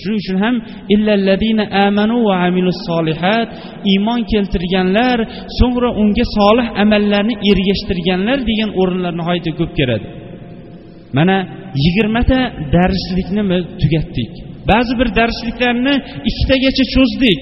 [0.03, 0.55] Shuning uchun ham
[0.95, 3.49] illalladina amanu va amilus solihat
[3.93, 5.19] iymon keltirganlar
[5.59, 10.07] so'ngra unga solih amallarni ergashtirganlar degan o'rinlar nihoyatda ko'p keladi.
[11.17, 11.37] Mana
[11.85, 12.39] yigirmata
[12.77, 13.43] darslikni
[13.83, 14.33] tugatdik.
[14.71, 15.95] Ba'zi bir darsliklarni
[16.31, 17.41] ikkitagacha cho'zdik.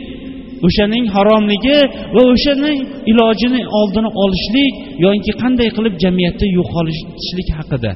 [0.67, 1.79] O'shaning haromligi
[2.15, 2.79] va o'shaning
[3.11, 7.93] ilojini oldini olishlik yoki qanday qilib jamiyatda yo'qolishlik haqida.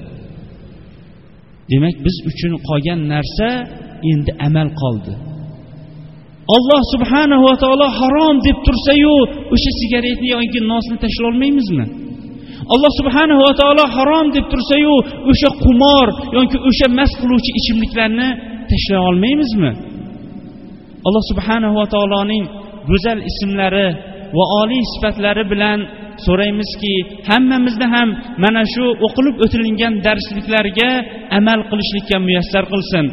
[1.70, 3.48] Demak biz uchun qolgan narsa
[4.12, 5.12] endi amal qoldi.
[6.56, 9.16] Alloh subhanahu va taolo harom deb tursayu
[9.54, 11.84] o'sha sigaretni yoki nosni tashlolmaymizmi?
[12.74, 14.94] Alloh subhanahu va taolo harom deb tursayu
[15.30, 16.06] o'sha qumor
[16.36, 18.28] yoki o'sha mast qiluvchi ichimliklarni
[18.70, 19.70] tashlay olmaymizmi?
[21.06, 22.44] Alloh subhanahu va taoloning
[22.90, 23.88] go'zal ismlari
[24.36, 25.78] va oliy sifatlari bilan
[26.26, 26.94] so'raymizki
[27.28, 28.08] hammamizni ham
[28.44, 30.90] mana shu o'qilib o'tilingan darsliklarga
[31.38, 33.06] amal qilishlikka muyassar qilsin.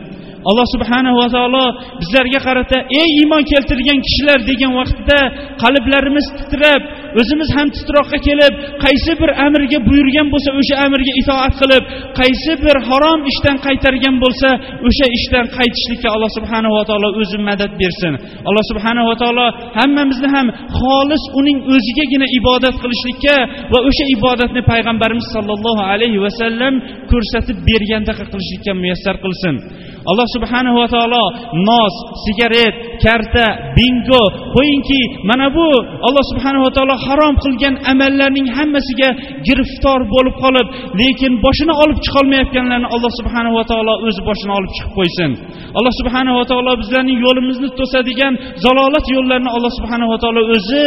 [0.49, 1.65] Alloh subhanahu va taolo
[2.01, 5.19] bizlarga qarata ey iymon keltirgan kishilar degan vaqtda
[5.63, 6.81] qalblarimiz titrab
[7.19, 8.53] o'zimiz ham titroqqa kelib
[8.85, 11.83] qaysi bir amirga buyurgan bo'lsa o'sha amirga itoat qilib
[12.19, 14.49] qaysi bir harom ishdan qaytargan bo'lsa
[14.87, 18.13] o'sha ishdan qaytishlikka alloh subhanahu va taolo o'zi madad bersin.
[18.49, 19.45] Alloh subhanahu va taolo
[19.79, 20.47] hammamizni ham
[20.79, 23.35] xolis uning o'zigagina ibodat qilishlikka
[23.73, 26.73] va o'sha ibodatni payg'ambarimiz sollallohu alayhi vasallam
[27.11, 29.55] ko'rsatib berganda qilishlikka muyassar qilsin.
[30.11, 31.23] Alloh subhanahu va taolo
[31.67, 31.93] nos
[32.25, 33.45] sigaret karta
[33.77, 34.23] bingo
[34.55, 35.67] qo'yingki mana bu
[36.07, 39.09] alloh subhanahu va taolo harom qilgan amallarning hammasiga
[39.47, 40.67] giriftor bo'lib qolib
[41.01, 45.31] lekin boshini olib chiqolmayotganlarni alloh subhanahu va taolo o'zi boshini olib chiqib qo'ysin.
[45.77, 48.33] Alloh subhanahu va taolo bizlarning yo'limizni to'sadigan
[48.65, 50.83] zalolat yo'llarini alloh subhanahu va taolo o'zi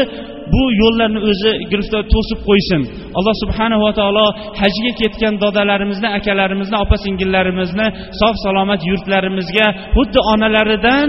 [0.53, 2.81] bu yo'llarni o'zi giriftor to'sib qo'ysin.
[3.19, 4.27] Alloh subhanahu va taolo
[4.61, 7.87] hajga ketgan dodalarimizni akalarimizni opa singillarimizni
[8.21, 11.09] sog' salomat yurtlarimizga xuddi onalaridan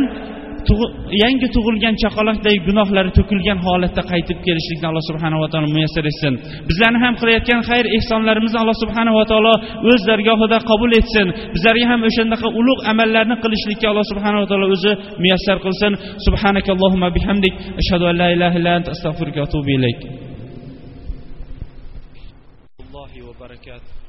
[1.23, 6.33] yangi tug'ilgan chaqaloqday gunohlari to'kilgan holatda qaytib kelishlikni alloh subhanava taolo muyassar etsin.
[6.69, 9.53] Bizlarni ham qilayotgan xayr ehsonlarimizni alloh subhanava taolo
[9.91, 11.27] o'z dargohida qabul etsin.
[11.55, 14.91] Bizlarga ham o'shandaqa ulug' amallarni qilishlikka alloh subhanava taolo o'zi
[15.23, 15.93] muyassar qilsin.
[16.25, 17.53] Subhanakallohumma bihamdik.
[17.81, 19.99] Ashhadu an la ilaha illa ant astag'firuka va atubu ilayk.
[22.93, 23.03] Va
[23.43, 24.08] barakatuh.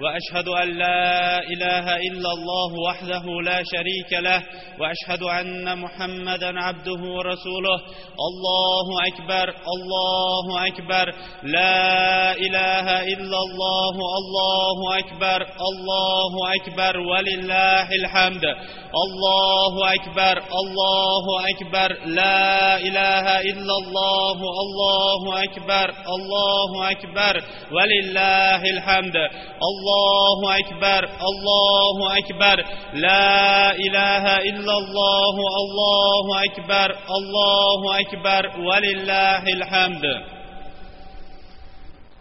[0.00, 4.42] وأشهد أن لا إله إلا الله وحده لا شريك له
[4.80, 7.78] وأشهد أن محمدا عبده ورسوله.
[8.28, 11.14] الله أكبر الله أكبر.
[11.42, 17.00] لا إله إلا الله الله أكبر الله أكبر.
[17.00, 18.44] ولله الحمد.
[19.04, 21.90] الله أكبر الله أكبر.
[22.06, 27.34] لا إله إلا الله الله أكبر الله أكبر.
[27.72, 29.16] ولله الحمد.
[29.70, 32.56] الله allohu akbar allohu akbar
[33.04, 40.04] la ilaha illallohu allohu akbar allohu akbar valillahil hamd.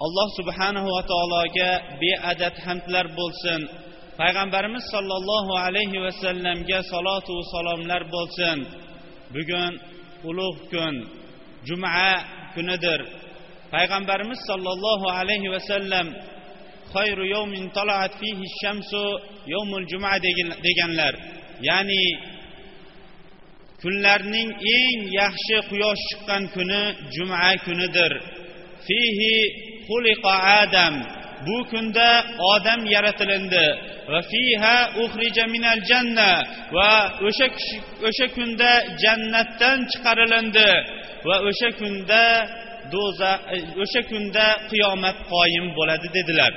[0.05, 1.69] Alloh subhanahu va taologa
[2.01, 3.61] beadad hamdlar bo'lsin.
[4.21, 8.57] Payg'ambarimiz sollallohu alayhi vasallamga salotu salomlar bo'lsin.
[9.33, 9.73] Bugun
[10.29, 10.95] ulug' kun
[11.67, 12.09] juma
[12.53, 12.99] kunidir.
[13.73, 16.07] Payg'ambarimiz sollallohu alayhi vasallam
[16.93, 19.05] xayru yawmin talaat fihi shamsu
[19.53, 20.13] yawmul juma
[20.65, 21.13] deganlar
[21.67, 22.05] ya'ni
[23.81, 26.81] kunlarning eng yaxshi quyosh chiqqan kuni
[27.13, 28.13] juma kunidir.
[28.85, 29.35] Fihi
[29.87, 30.95] xuliqa adam.
[31.45, 32.09] Bu kunda
[32.53, 33.67] odam yaratilindi.
[34.11, 36.31] Va fiha uhrija minal janna.
[36.75, 36.91] Va
[37.27, 37.47] o'sha
[38.07, 38.71] o'sha kunda
[39.03, 40.71] jannatdan chiqarilindi.
[41.27, 42.25] Va o'sha kunda
[42.93, 46.51] do'za e, o'sha kunda qiyomat qoyim bo'ladi dedilar.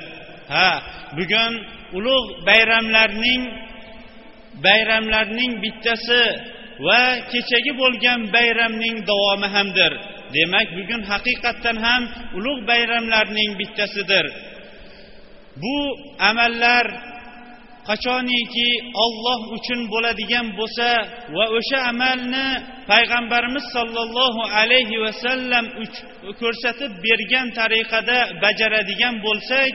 [0.53, 0.71] Ha
[1.17, 1.53] bugun
[1.99, 3.43] ulug' bayramlarning
[4.67, 6.25] bayramlarning bittasi
[6.87, 9.93] va kechagi bo'lgan bayramning davomi hamdir.
[10.35, 12.03] Demak bugun haqiqatdan ham
[12.39, 14.27] ulug' bayramlarning bittasidir.
[15.63, 15.77] Bu
[16.31, 16.87] amallar
[17.89, 18.71] qachoniki
[19.05, 20.89] olloh uchun bo'ladigan bo'lsa
[21.37, 22.49] va o'sha amalni
[22.91, 25.65] payg'ambarimiz sollallohu alayhi vasallam
[26.41, 29.73] ko'rsatib bergan tariqada bajaradigan bo'lsak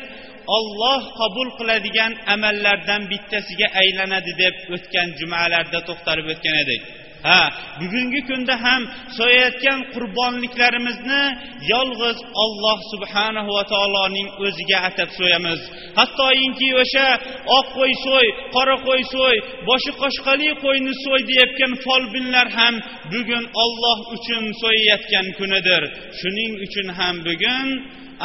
[0.57, 6.81] olloh qabul qiladigan amallardan bittasiga aylanadi deb o'tgan jumalarda to'xtalib o'tgan edik.
[7.27, 7.41] Ha
[7.79, 8.81] bugungi kunda ham
[9.17, 11.23] so'yayotgan qurbonliklarimizni
[11.73, 15.59] yolg'iz olloh subhanahu va taoloning o'ziga atab so'yamiz.
[15.99, 17.07] Hattoinki o'sha
[17.57, 19.37] oq qo'y so'y qora qo'y so'y
[19.69, 22.75] boshi qoshqali qo'yni so'y deyayotgan folbinlar ham
[23.13, 25.83] bugun olloh uchun so'yayotgan kunidir.
[26.19, 27.67] Shuning uchun ham bugun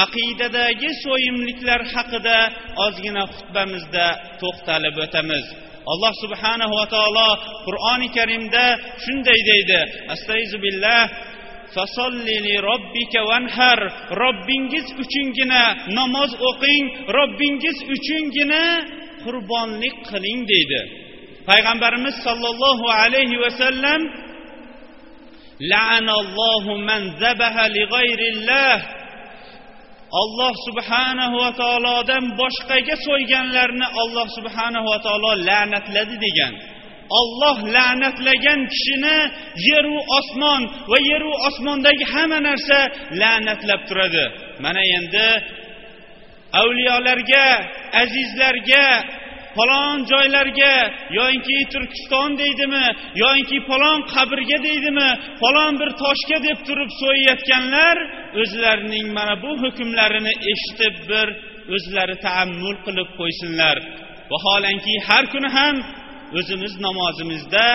[0.05, 2.39] aqidadagi so'yimliklar haqida
[2.87, 4.07] ozgina xutbamizda
[4.41, 5.47] to'xtalib o'tamiz.
[5.93, 7.31] Alloh subhanahu va taolo
[7.67, 8.67] qur'oni karimda
[9.05, 9.81] shunday deydi.
[10.15, 11.03] Astaizu billah
[13.31, 13.81] vanhar.
[14.23, 15.63] Robbingiz uchungina
[15.99, 16.85] namoz o'qing
[17.17, 18.63] robbingiz uchungina
[19.25, 20.81] qurbonlik qiling deydi.
[21.49, 24.01] Payg'ambarimiz sollallohu alayhi vasallam
[25.73, 29.04] la'anallohu man zabaha li g'ayrillah.
[30.23, 36.55] Alloh subhanahu va taolodan boshqaga so'yganlarni alloh subhanahu va taolo la'natladi degan.
[37.21, 39.19] Olloh la'natlagan kishini
[39.69, 42.81] yeru osmon va yeru osmondagi hamma narsa
[43.21, 44.25] la'natlab turadi.
[44.65, 45.29] Mana endi
[46.61, 47.47] avliyolarga
[48.03, 48.85] azizlarga
[49.57, 50.75] falon joylarga
[51.19, 52.85] yoinki turkiston deydimi
[53.23, 55.09] yoinki falon qabrga deydimi
[55.43, 57.97] falon bir toshga deb turib so'yayotganlar
[58.43, 61.27] o'zlarining mana bu hukmlarini eshitib bir
[61.77, 63.77] o'zlari taammul qilib qo'ysinlar.
[64.33, 65.77] Vaholanki har kuni ham
[66.39, 67.67] o'zimiz namozimizda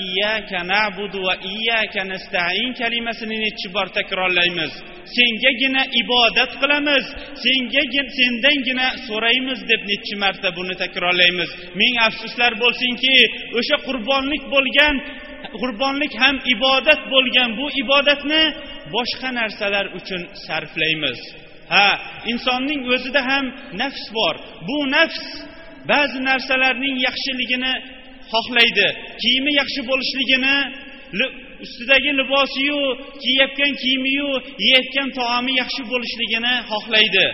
[0.00, 4.72] iyyaka na'budu va iyyaka nasta'in kalimasini nechi bor takrorlaymiz.
[5.16, 7.04] Sengagina ibodat qilamiz.
[7.44, 7.82] Senga
[8.18, 11.50] sendangina so'raymiz deb nechi marta buni takrorlaymiz.
[11.80, 13.16] Ming afsuslar bo'lsinki
[13.58, 14.94] o'sha qurbonlik bo'lgan
[15.62, 18.42] qurbonlik ham ibodat bo'lgan bu ibodatni
[18.94, 21.18] boshqa narsalar uchun sarflaymiz.
[21.74, 21.88] Ha
[22.32, 23.44] insonning o'zida ham
[23.80, 24.34] nafs bor.
[24.68, 25.24] Bu nafs
[25.90, 27.72] ba'zi narsalarning yaxshiligini
[28.32, 28.86] xohlaydi.
[29.22, 30.56] Kiyimi yaxshi bo'lishligini
[31.64, 32.80] ustidagi libosiyu
[33.22, 34.30] kiyayotgan kiyimiyu
[34.64, 37.26] yeyayotgan taomi yaxshi bo'lishligini xohlaydi.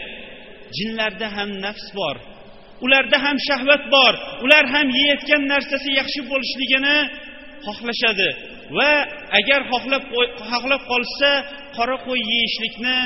[0.77, 2.17] Jinlarda ham nafs bor.
[2.85, 4.15] Ularda ham shahvat bor.
[4.45, 6.97] Ular ham yeyayotgan narsasi yaxshi bo'lishligini
[7.67, 8.29] xohlashadi.
[8.77, 8.93] Va
[9.39, 10.05] agar xohlab
[10.51, 11.31] xohlab qolsa
[11.77, 12.99] qora qo'y yeyishlikni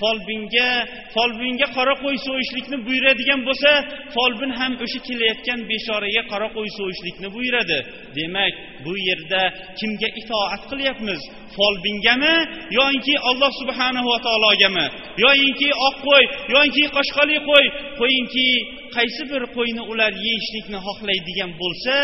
[0.00, 0.68] folbinga
[1.14, 3.70] folbinga qora qo'y so'yishlikni buyuradigan bo'lsa
[4.16, 7.78] folbin ham o'sha kelayotgan beshoraga qora qo'y so'yishlikni buyuradi.
[8.16, 9.42] Demak bu yerda
[9.78, 11.20] kimga itoat qilyapmiz?
[11.56, 12.34] Folbingami
[12.78, 14.86] yoinki alloh subhanahu va taologami?
[15.24, 17.64] Yoyinki oq qo'y yoinki qoshqali qo'y?
[18.00, 18.48] Qo'yingki
[18.96, 21.94] qaysi bir qo'yni ular yeyishlikni xohlaydigan bo'lsa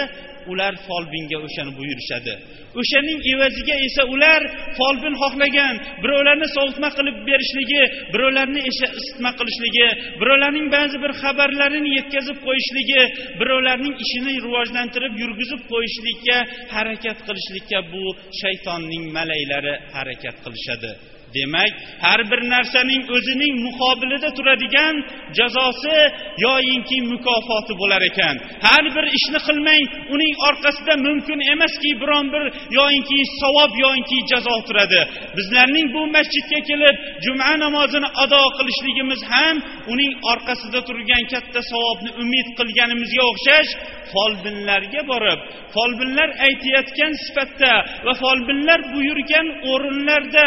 [0.52, 2.34] ular folbinga o'shani buyurishadi.
[2.80, 4.40] O'shaning evaziga esa ular
[4.78, 7.82] folbin xohlagan birovlarni sovutma qilib berishligi
[8.14, 9.88] birovlarni isitma qilishligi
[10.20, 13.02] birovlarning ba'zi bir xabarlarini yetkazib qo'yishligi
[13.40, 16.38] birovlarning ishini rivojlantirib yurgizib qo'yishlikka
[16.74, 18.04] harakat qilishlikka bu
[18.40, 20.92] shaytonning malaylari harakat qilishadi.
[21.36, 21.72] Demak
[22.04, 24.94] har bir narsaning o'zining muqobilida turadigan
[25.38, 25.98] jazosi
[26.46, 28.34] yoyinki mukofoti bo'lar ekan.
[28.66, 32.44] Har bir ishni qilmang uning orqasida mumkin emaski biron bir
[32.78, 35.00] yoyinki savob yoyinki jazo turadi.
[35.36, 39.56] Bizlarning bu masjidga kelib juma namozini ado qilishligimiz ham
[39.92, 43.70] uning orqasida turgan katta savobni umid qilganimizga o'xshash
[44.12, 45.40] folbinlarga borib
[45.74, 47.72] folbinlar aytayotgan sifatda
[48.06, 50.46] va folbinlar buyurgan o'rinlarda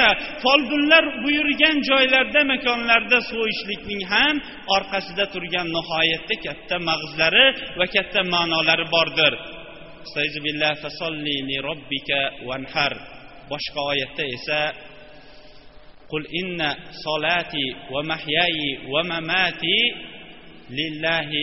[0.66, 4.34] folbinlar buyurgan joylarda makonlarda so'yishlikning ham
[4.76, 7.46] orqasida turgan nihoyatda katta mag'zlari
[7.78, 9.32] va katta ma'nolari bordir
[13.50, 14.60] boshqa oyatda esa
[16.12, 16.60] قل إن
[17.06, 19.80] صلاتي ومحياي ومماتي
[20.72, 21.42] lillahi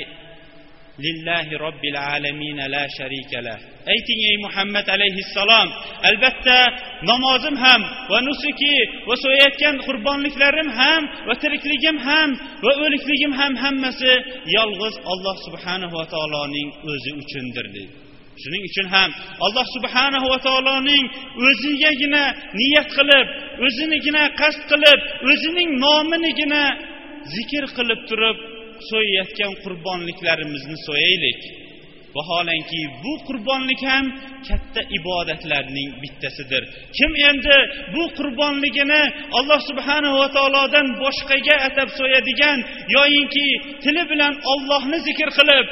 [0.99, 3.60] lillahi robbil alamin la sharika lah
[3.93, 5.68] ayting ey muhammad alayhissalom
[6.09, 6.59] albatta
[7.11, 7.80] namozim ham
[8.11, 8.76] va nusuki
[9.09, 12.28] va so'yayotgan qurbonliklarim ham va tirikligim ham
[12.64, 14.12] va o'likligim ham hammasi
[14.57, 17.95] yolg'iz alloh subhanahu va taoloning o'zi uchundir deydi.
[18.43, 19.11] Shuning uchun ham
[19.47, 21.05] alloh subhanahu va taoloning
[21.49, 22.24] o'zigagina
[22.61, 23.26] niyat qilib
[23.66, 26.62] o'zinigina qasd qilib o'zining nominigina
[27.35, 28.39] zikr qilib turib
[28.91, 31.41] so'yayotgan qurbonliklarimizni so'yaylik.
[32.17, 34.05] Vaholanki bu qurbonlik ham
[34.49, 36.62] katta ibodatlarning bittasidir.
[36.97, 37.57] Kim endi
[37.95, 39.03] bu qurbonligini
[39.39, 42.59] alloh subhanahu va taolodan boshqaga atab so'yadigan
[42.97, 43.47] yoyinki
[43.85, 45.67] tili bilan ollohni zikr qilib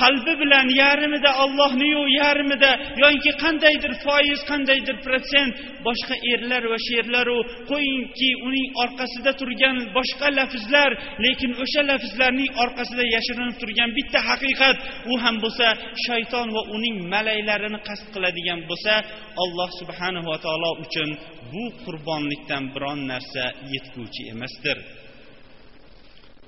[0.00, 2.70] qalbi bilan yarmida ollohniyu yarmida
[3.04, 5.52] yoki qandaydir foiz qandaydir protsent
[5.86, 7.38] boshqa erlar va she'rlaru
[7.70, 10.90] qo'yingki uning orqasida turgan boshqa lafzlar
[11.24, 14.76] lekin o'sha lafzlarning orqasida yashirinib turgan bitta haqiqat
[15.12, 15.66] u ham bo'lsa
[16.06, 18.94] shayton va uning malaylarini qasd qiladigan bo'lsa
[19.42, 21.08] alloh subhanahu va taolo uchun
[21.52, 24.78] bu qurbonlikdan biron narsa yetguvchi emasdir.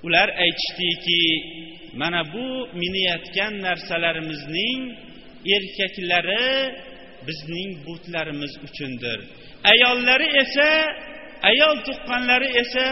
[0.07, 1.21] Ular aytishdiki
[2.01, 2.47] mana bu
[2.83, 4.81] minayotgan narsalarimizning
[5.57, 6.47] erkaklari
[7.27, 9.19] bizning butlarimiz uchundir.
[9.73, 10.69] Ayollari esa
[11.51, 12.87] ayol tuqqanlari esa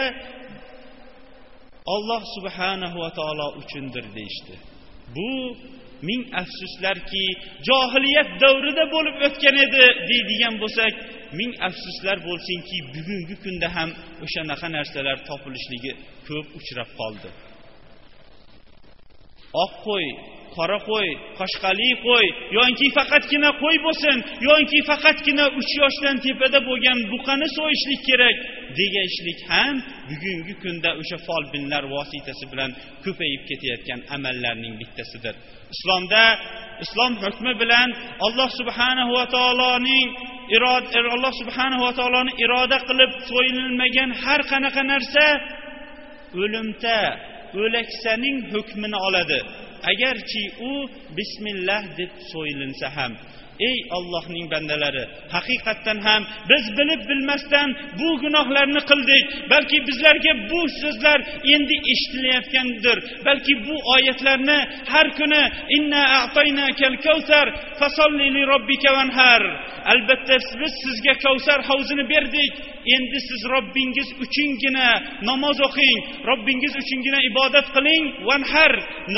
[1.95, 4.55] olloh subhanahu va taolo uchundir deyishdi.
[5.17, 5.31] Bu
[6.09, 7.25] ming afsuslarki
[7.69, 10.95] johiliyat davrida bo'lib o'tgan edi deydigan bo'lsak
[11.39, 13.91] ming afsuslar bo'lsinki bugungi kunda ham
[14.25, 15.93] o'shanaqa narsalar topilishligi
[16.29, 17.29] ko'p uchrab qoldi.
[19.63, 20.09] Oq qo'y
[20.57, 22.27] qora qo'y qoshqali qo'y
[22.59, 24.17] yoki faqatgina qo'y bo'lsin
[24.49, 28.37] yoki faqatgina uch yoshdan tepada bo'lgan buqani so'yishlik kerak
[28.79, 29.75] degashlik ham
[30.11, 32.71] bugungi kunda o'sha folbinlar vositasi bilan
[33.05, 35.35] ko'payib ketayotgan amallarning bittasidir.
[35.75, 36.25] Islomda
[36.85, 37.89] islom hukmi bilan
[38.27, 40.09] alloh subhanahu va taoloning
[40.57, 40.63] er,
[41.17, 45.27] alloh subhanahu va taoloni iroda qilib so'yilmagan har qanaqa narsa
[46.43, 46.99] o'limta
[47.63, 49.41] o'laksaning hukmini oladi.
[49.93, 50.73] Agarki u
[51.17, 53.13] bismillah deb so'yilinsa ham
[53.61, 59.25] ey ollohning bandalari haqiqatdan ham biz bilib bilmasdan bu gunohlarni qildik.
[59.53, 61.19] Balki bizlarga bu so'zlar
[61.55, 62.99] endi eshitilayotgandir.
[63.27, 64.59] Balki bu oyatlarni
[64.93, 65.43] har kuni
[65.77, 66.05] inna
[67.07, 67.47] kavsar
[67.81, 69.43] fasolli li robbika vanhar
[69.93, 72.53] albatta biz sizga kavsar havzini berdik.
[72.97, 74.89] Endi siz robbingiz uchungina
[75.29, 75.99] namoz o'qing
[76.31, 78.73] robbingiz uchungina ibodat qiling vanhar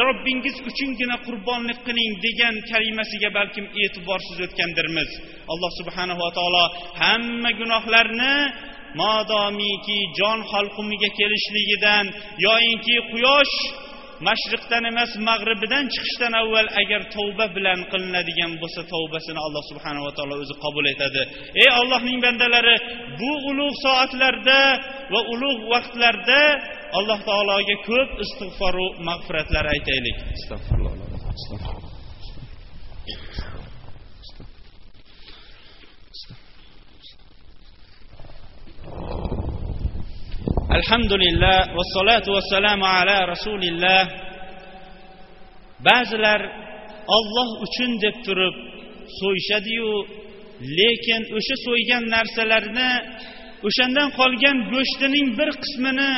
[0.09, 5.11] robbingiz uchungina qurbonlik qiling degan kalimasiga balkim e'tibor suzayotgandirmiz
[5.53, 6.65] alloh subhanahu va taolo
[7.03, 8.35] hamma gunohlarni
[9.03, 12.05] modomiki jon halqumiga kelishligidan
[12.47, 13.57] yoyinki quyosh
[14.27, 20.55] mashriqdan emas mag'ribidan chiqishdan avval agar tavba bilan qilinadigan bo'lsa tavbasini alloh subhanava taolo o'zi
[20.65, 21.23] qabul etadi.
[21.63, 22.77] Ey ollohning bandalari
[23.21, 24.61] bu ulug' soatlarda
[25.13, 26.41] va ulug' vaqtlarda
[26.99, 30.95] alloh taologa ko'p istig'foru mag'firatlar aytaylik astag'firulloh.
[40.79, 44.03] Alhamdulillah vassalatu vassalamu ala rasulillah.
[45.89, 46.41] Ba'zilar
[47.17, 48.55] olloh uchun deb turib
[49.21, 49.93] so'yishadiyu
[50.79, 52.93] lekin o'sha so'ygan narsalarni
[53.69, 56.13] o'shandan qolgan go'shtining bir qismini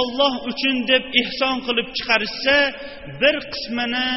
[0.00, 2.56] olloh uchun deb ehson qilib chiqarishsa
[3.20, 4.10] bir qismini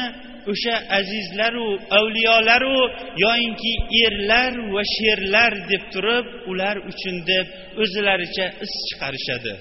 [0.52, 1.68] o'sha azizlaru
[1.98, 2.78] avliyolaru
[3.24, 3.72] yoyinki
[4.06, 7.46] erlar va sherlar deb turib ular uchun deb
[7.82, 9.54] o'zlaricha is chiqarishadi.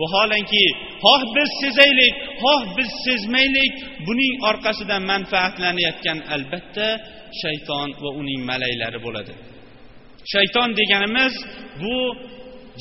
[0.00, 0.64] Vaholanki
[1.04, 3.72] xoh biz sezaylik xoh biz sezmaylik.
[4.06, 6.88] Buning orqasidan manfaatlanayotgan albatta
[7.40, 9.32] shayton va uning malaylari bo'ladi.
[10.32, 11.34] Shayton deganimiz
[11.82, 11.94] bu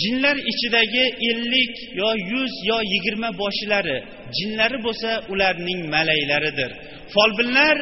[0.01, 3.97] jinlar ichidagi ellik yo yuz yo yigirma boshilari
[4.38, 6.72] jinlari bo'lsa ularning malaylaridir.
[7.13, 7.76] Folbinlar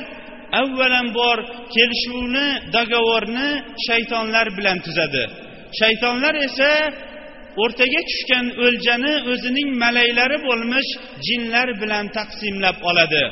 [0.62, 1.38] avvalambor
[1.76, 3.50] kelishuvni dogovorni
[3.88, 5.24] shaytonlar bilan tuzadi.
[5.80, 6.72] Shaytonlar esa
[7.64, 10.90] o'rtaga tushgan o'ljani o'zining malaylari bo'lmish
[11.28, 13.24] jinlar bilan taqsimlab oladi.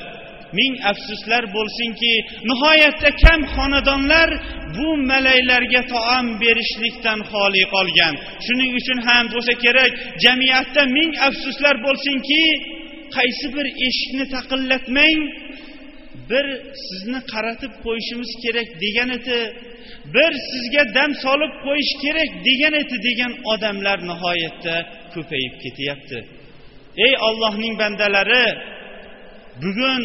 [0.59, 2.13] Ming afsuslar bo'lsinki
[2.49, 4.29] nihoyatda kam xonadonlar
[4.77, 8.13] bu malaylarga taom berishlikdan xoli qolgan.
[8.45, 9.91] Shuning uchun ham bo'lsa kerak
[10.23, 12.43] jamiyatda ming afsuslar bo'lsinki
[13.15, 15.19] qaysi bir eshikni taqillatmang
[16.29, 16.45] bir
[16.87, 19.39] sizni qaratib qo'yishimiz kerak degan edi
[20.15, 24.75] bir sizga dam solib qo'yish kerak degan edi degan odamlar nihoyatda
[25.13, 26.19] ko'payib ketyapti.
[27.05, 28.45] Ey ollohning bandalari
[29.63, 30.01] bugun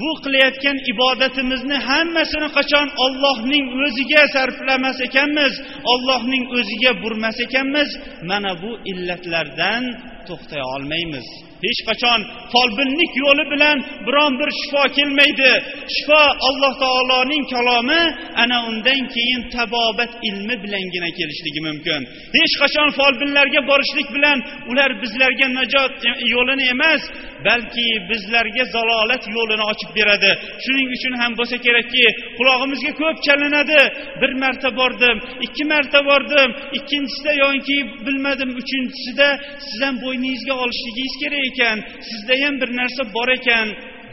[0.00, 5.54] bu qilayotgan ibodatimizni hammasini qachon ollohning o'ziga sarflamas ekanmiz
[5.92, 7.90] ollohning o'ziga burmas ekanmiz
[8.30, 9.82] mana bu illatlardan
[10.28, 11.26] to'xtay olmaymiz.
[11.66, 12.20] Hech qachon
[12.52, 15.52] folbinlik yo'li bilan biron bir shifo kelmaydi.
[15.94, 18.02] Shifo alloh taoloning kalomi
[18.42, 22.00] ana undan keyin tabobat ilmi bilangina kelishligi mumkin.
[22.38, 24.38] Hech qachon folbinlarga borishlik bilan
[24.70, 27.02] ular bizlarga najot e, yo'lini emas
[27.46, 30.30] balki bizlarga zalolat yo'lini ochib beradi.
[30.64, 32.04] Shuning uchun ham bo'lsa kerakki
[32.38, 33.80] qulog'imizga ko'p chalinadi.
[34.20, 39.28] Bir marta bordim ikki marta bordim ikkinchisida yoki bilmadim uchinchisida
[39.66, 41.53] siz ham bo'yningizga olishligingiz kerak.
[41.54, 41.78] Ekan
[42.08, 43.66] sizda ham bir narsa bor ekan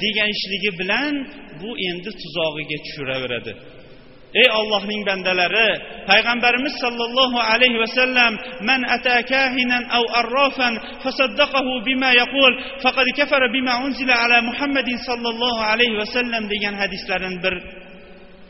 [0.03, 1.13] deganishligi bilan
[1.61, 3.53] bu endi tuzog'iga tushiraveradi.
[4.41, 5.69] Ey ollohning bandalari
[6.09, 8.33] payg'ambarimiz sollallohu alayhi vasallam
[8.69, 10.73] man ata kahinan aw arrofan
[11.03, 12.51] fasaddaqahu bima yaqul
[12.83, 17.55] faqad kafara bima unzila ala muhammadin sollallohu alayhi vasallam degan hadislarini bir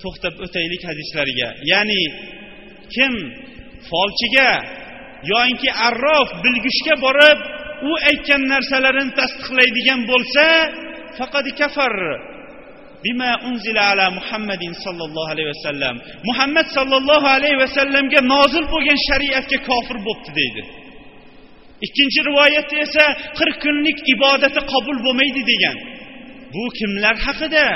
[0.02, 1.50] to'xtab o'taylik hadislariga.
[1.72, 2.04] Ya'ni
[2.94, 3.14] kim
[3.90, 4.52] folchiga
[5.34, 7.40] yoinki arrof bilgishga borib
[7.90, 10.46] u aytgan narsalarini tasdiqlaydigan bo'lsa
[11.18, 11.96] faqat kafar.
[13.06, 15.96] Bima unzila ala muhammadin sollallohu alayhi vasallam
[16.30, 20.62] muhammad sollallohu alayhi vasallamga nozil bo'lgan shariatga kofir bo'libdi deydi.
[21.86, 23.06] Ikkinchi rivoyatda esa
[23.38, 25.78] qirq kunlik ibodati qabul bo'lmaydi degan.
[26.54, 27.68] Bu kimlar haqida?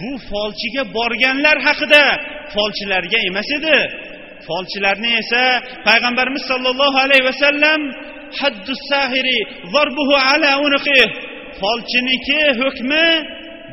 [0.00, 2.04] Bu folchiga borganlar haqida.
[2.54, 3.78] Folchilarga emas edi.
[4.46, 5.42] Folchilarni esa
[5.88, 7.80] payg'ambarimiz sollallohu alayhi vasallam
[8.40, 9.38] haddu sahiri
[9.74, 11.00] zarbuhu ala unqi
[11.60, 13.06] folchiniki hukmi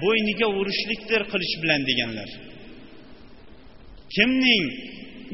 [0.03, 2.29] bo'yniga urishlikdir qilich bilan deganlar
[4.15, 4.65] kimning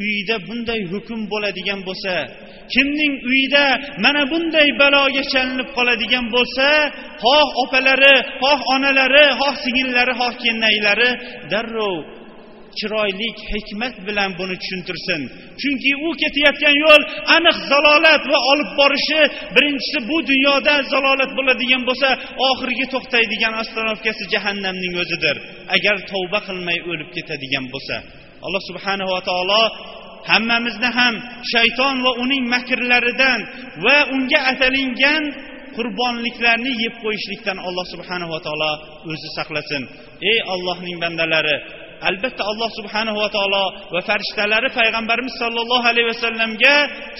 [0.03, 2.13] uyida bunday hukm bo'ladigan bo'lsa
[2.73, 3.65] kimning uyida
[4.03, 6.67] mana bunday baloga chalinib qoladigan bo'lsa
[7.23, 11.09] xoh opalari xoh onalari xoh singillari xoh kennaylari
[11.51, 11.97] darrov
[12.79, 15.21] chiroylik hikmat bilan buni tushuntirsin.
[15.61, 17.03] Chunki u ketayotgan yo'l
[17.35, 19.21] aniq zalolat va olib borishi
[19.55, 22.09] birinchisi bu dunyoda zalolat bo'ladigan bo'lsa
[22.49, 25.35] oxirgi to'xtaydigan ostanovkasi jahannamning o'zidir.
[25.75, 27.95] Agar tavba qilmay o'lib ketadigan bo'lsa.
[28.45, 29.63] Alloh subhanava taolo
[30.29, 31.15] hammamizni ham
[31.53, 33.39] shayton va uning makrlaridan
[33.85, 35.23] va unga atalingan
[35.77, 38.71] qurbonliklarni yeb qo'yishlikdan alloh subhanava taolo
[39.11, 39.83] o'zi saqlasin.
[40.31, 41.55] Ey ollohning bandalari
[42.09, 46.75] albatta alloh subhanahu va taolo va farishtalari payg'ambarimiz sollallohu alayhi vasallamga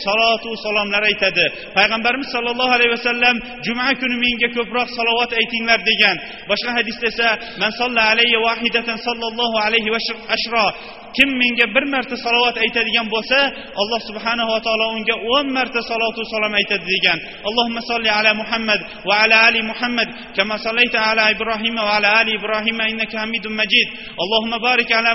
[0.05, 1.45] salotu salomlar aytadi.
[1.77, 6.15] Payg'ambarimiz sollallohu alayhi vasallam juma kuni menga ko'proq salovat aytinglar degan.
[6.49, 7.29] Boshqa hadisda esa
[7.61, 9.89] man solla alayhi vahidatan sollallohu alayhi
[10.35, 10.67] ashro
[11.15, 13.39] kim menga bir marta salovat aytadigan bo'lsa
[13.81, 17.17] alloh subhanahu va taolo unga o'n marta salotu salom aytadi degan.
[17.47, 20.07] Allohumma solli ala muhammad va ala ali muhammad
[20.37, 23.87] kama sallayta ala ibrohim va ala ali ibrohim innaka hamidun majid.
[24.23, 24.57] Allohumma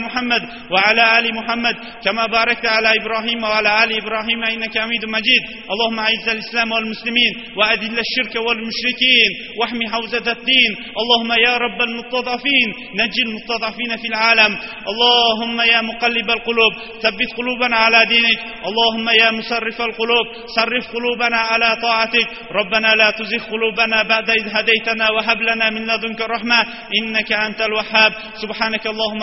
[0.00, 5.11] muhammad va ala ali muhammad kama barakta ala ibrohim va ala ali ibrohim innaka hamidun
[5.11, 10.70] majid اللهم أعز الإسلام والمسلمين وأذل الشرك والمشركين واحمي حوزة الدين.
[11.00, 14.52] اللهم يا رب المستضعفين نجي المستضعفين في العالم.
[14.90, 18.38] اللهم يا مقلب القلوب ثبت قلوبنا على دينك.
[18.68, 20.26] اللهم يا مصرف القلوب
[20.57, 22.28] صرف قلوبنا على طاعتك.
[22.52, 26.61] ربنا لا تزغ قلوبنا بعد إذ هديتنا وهب لنا من لدنك رحمة
[26.98, 28.12] إنك أنت الوهاب.
[28.42, 29.22] سبحانك اللهم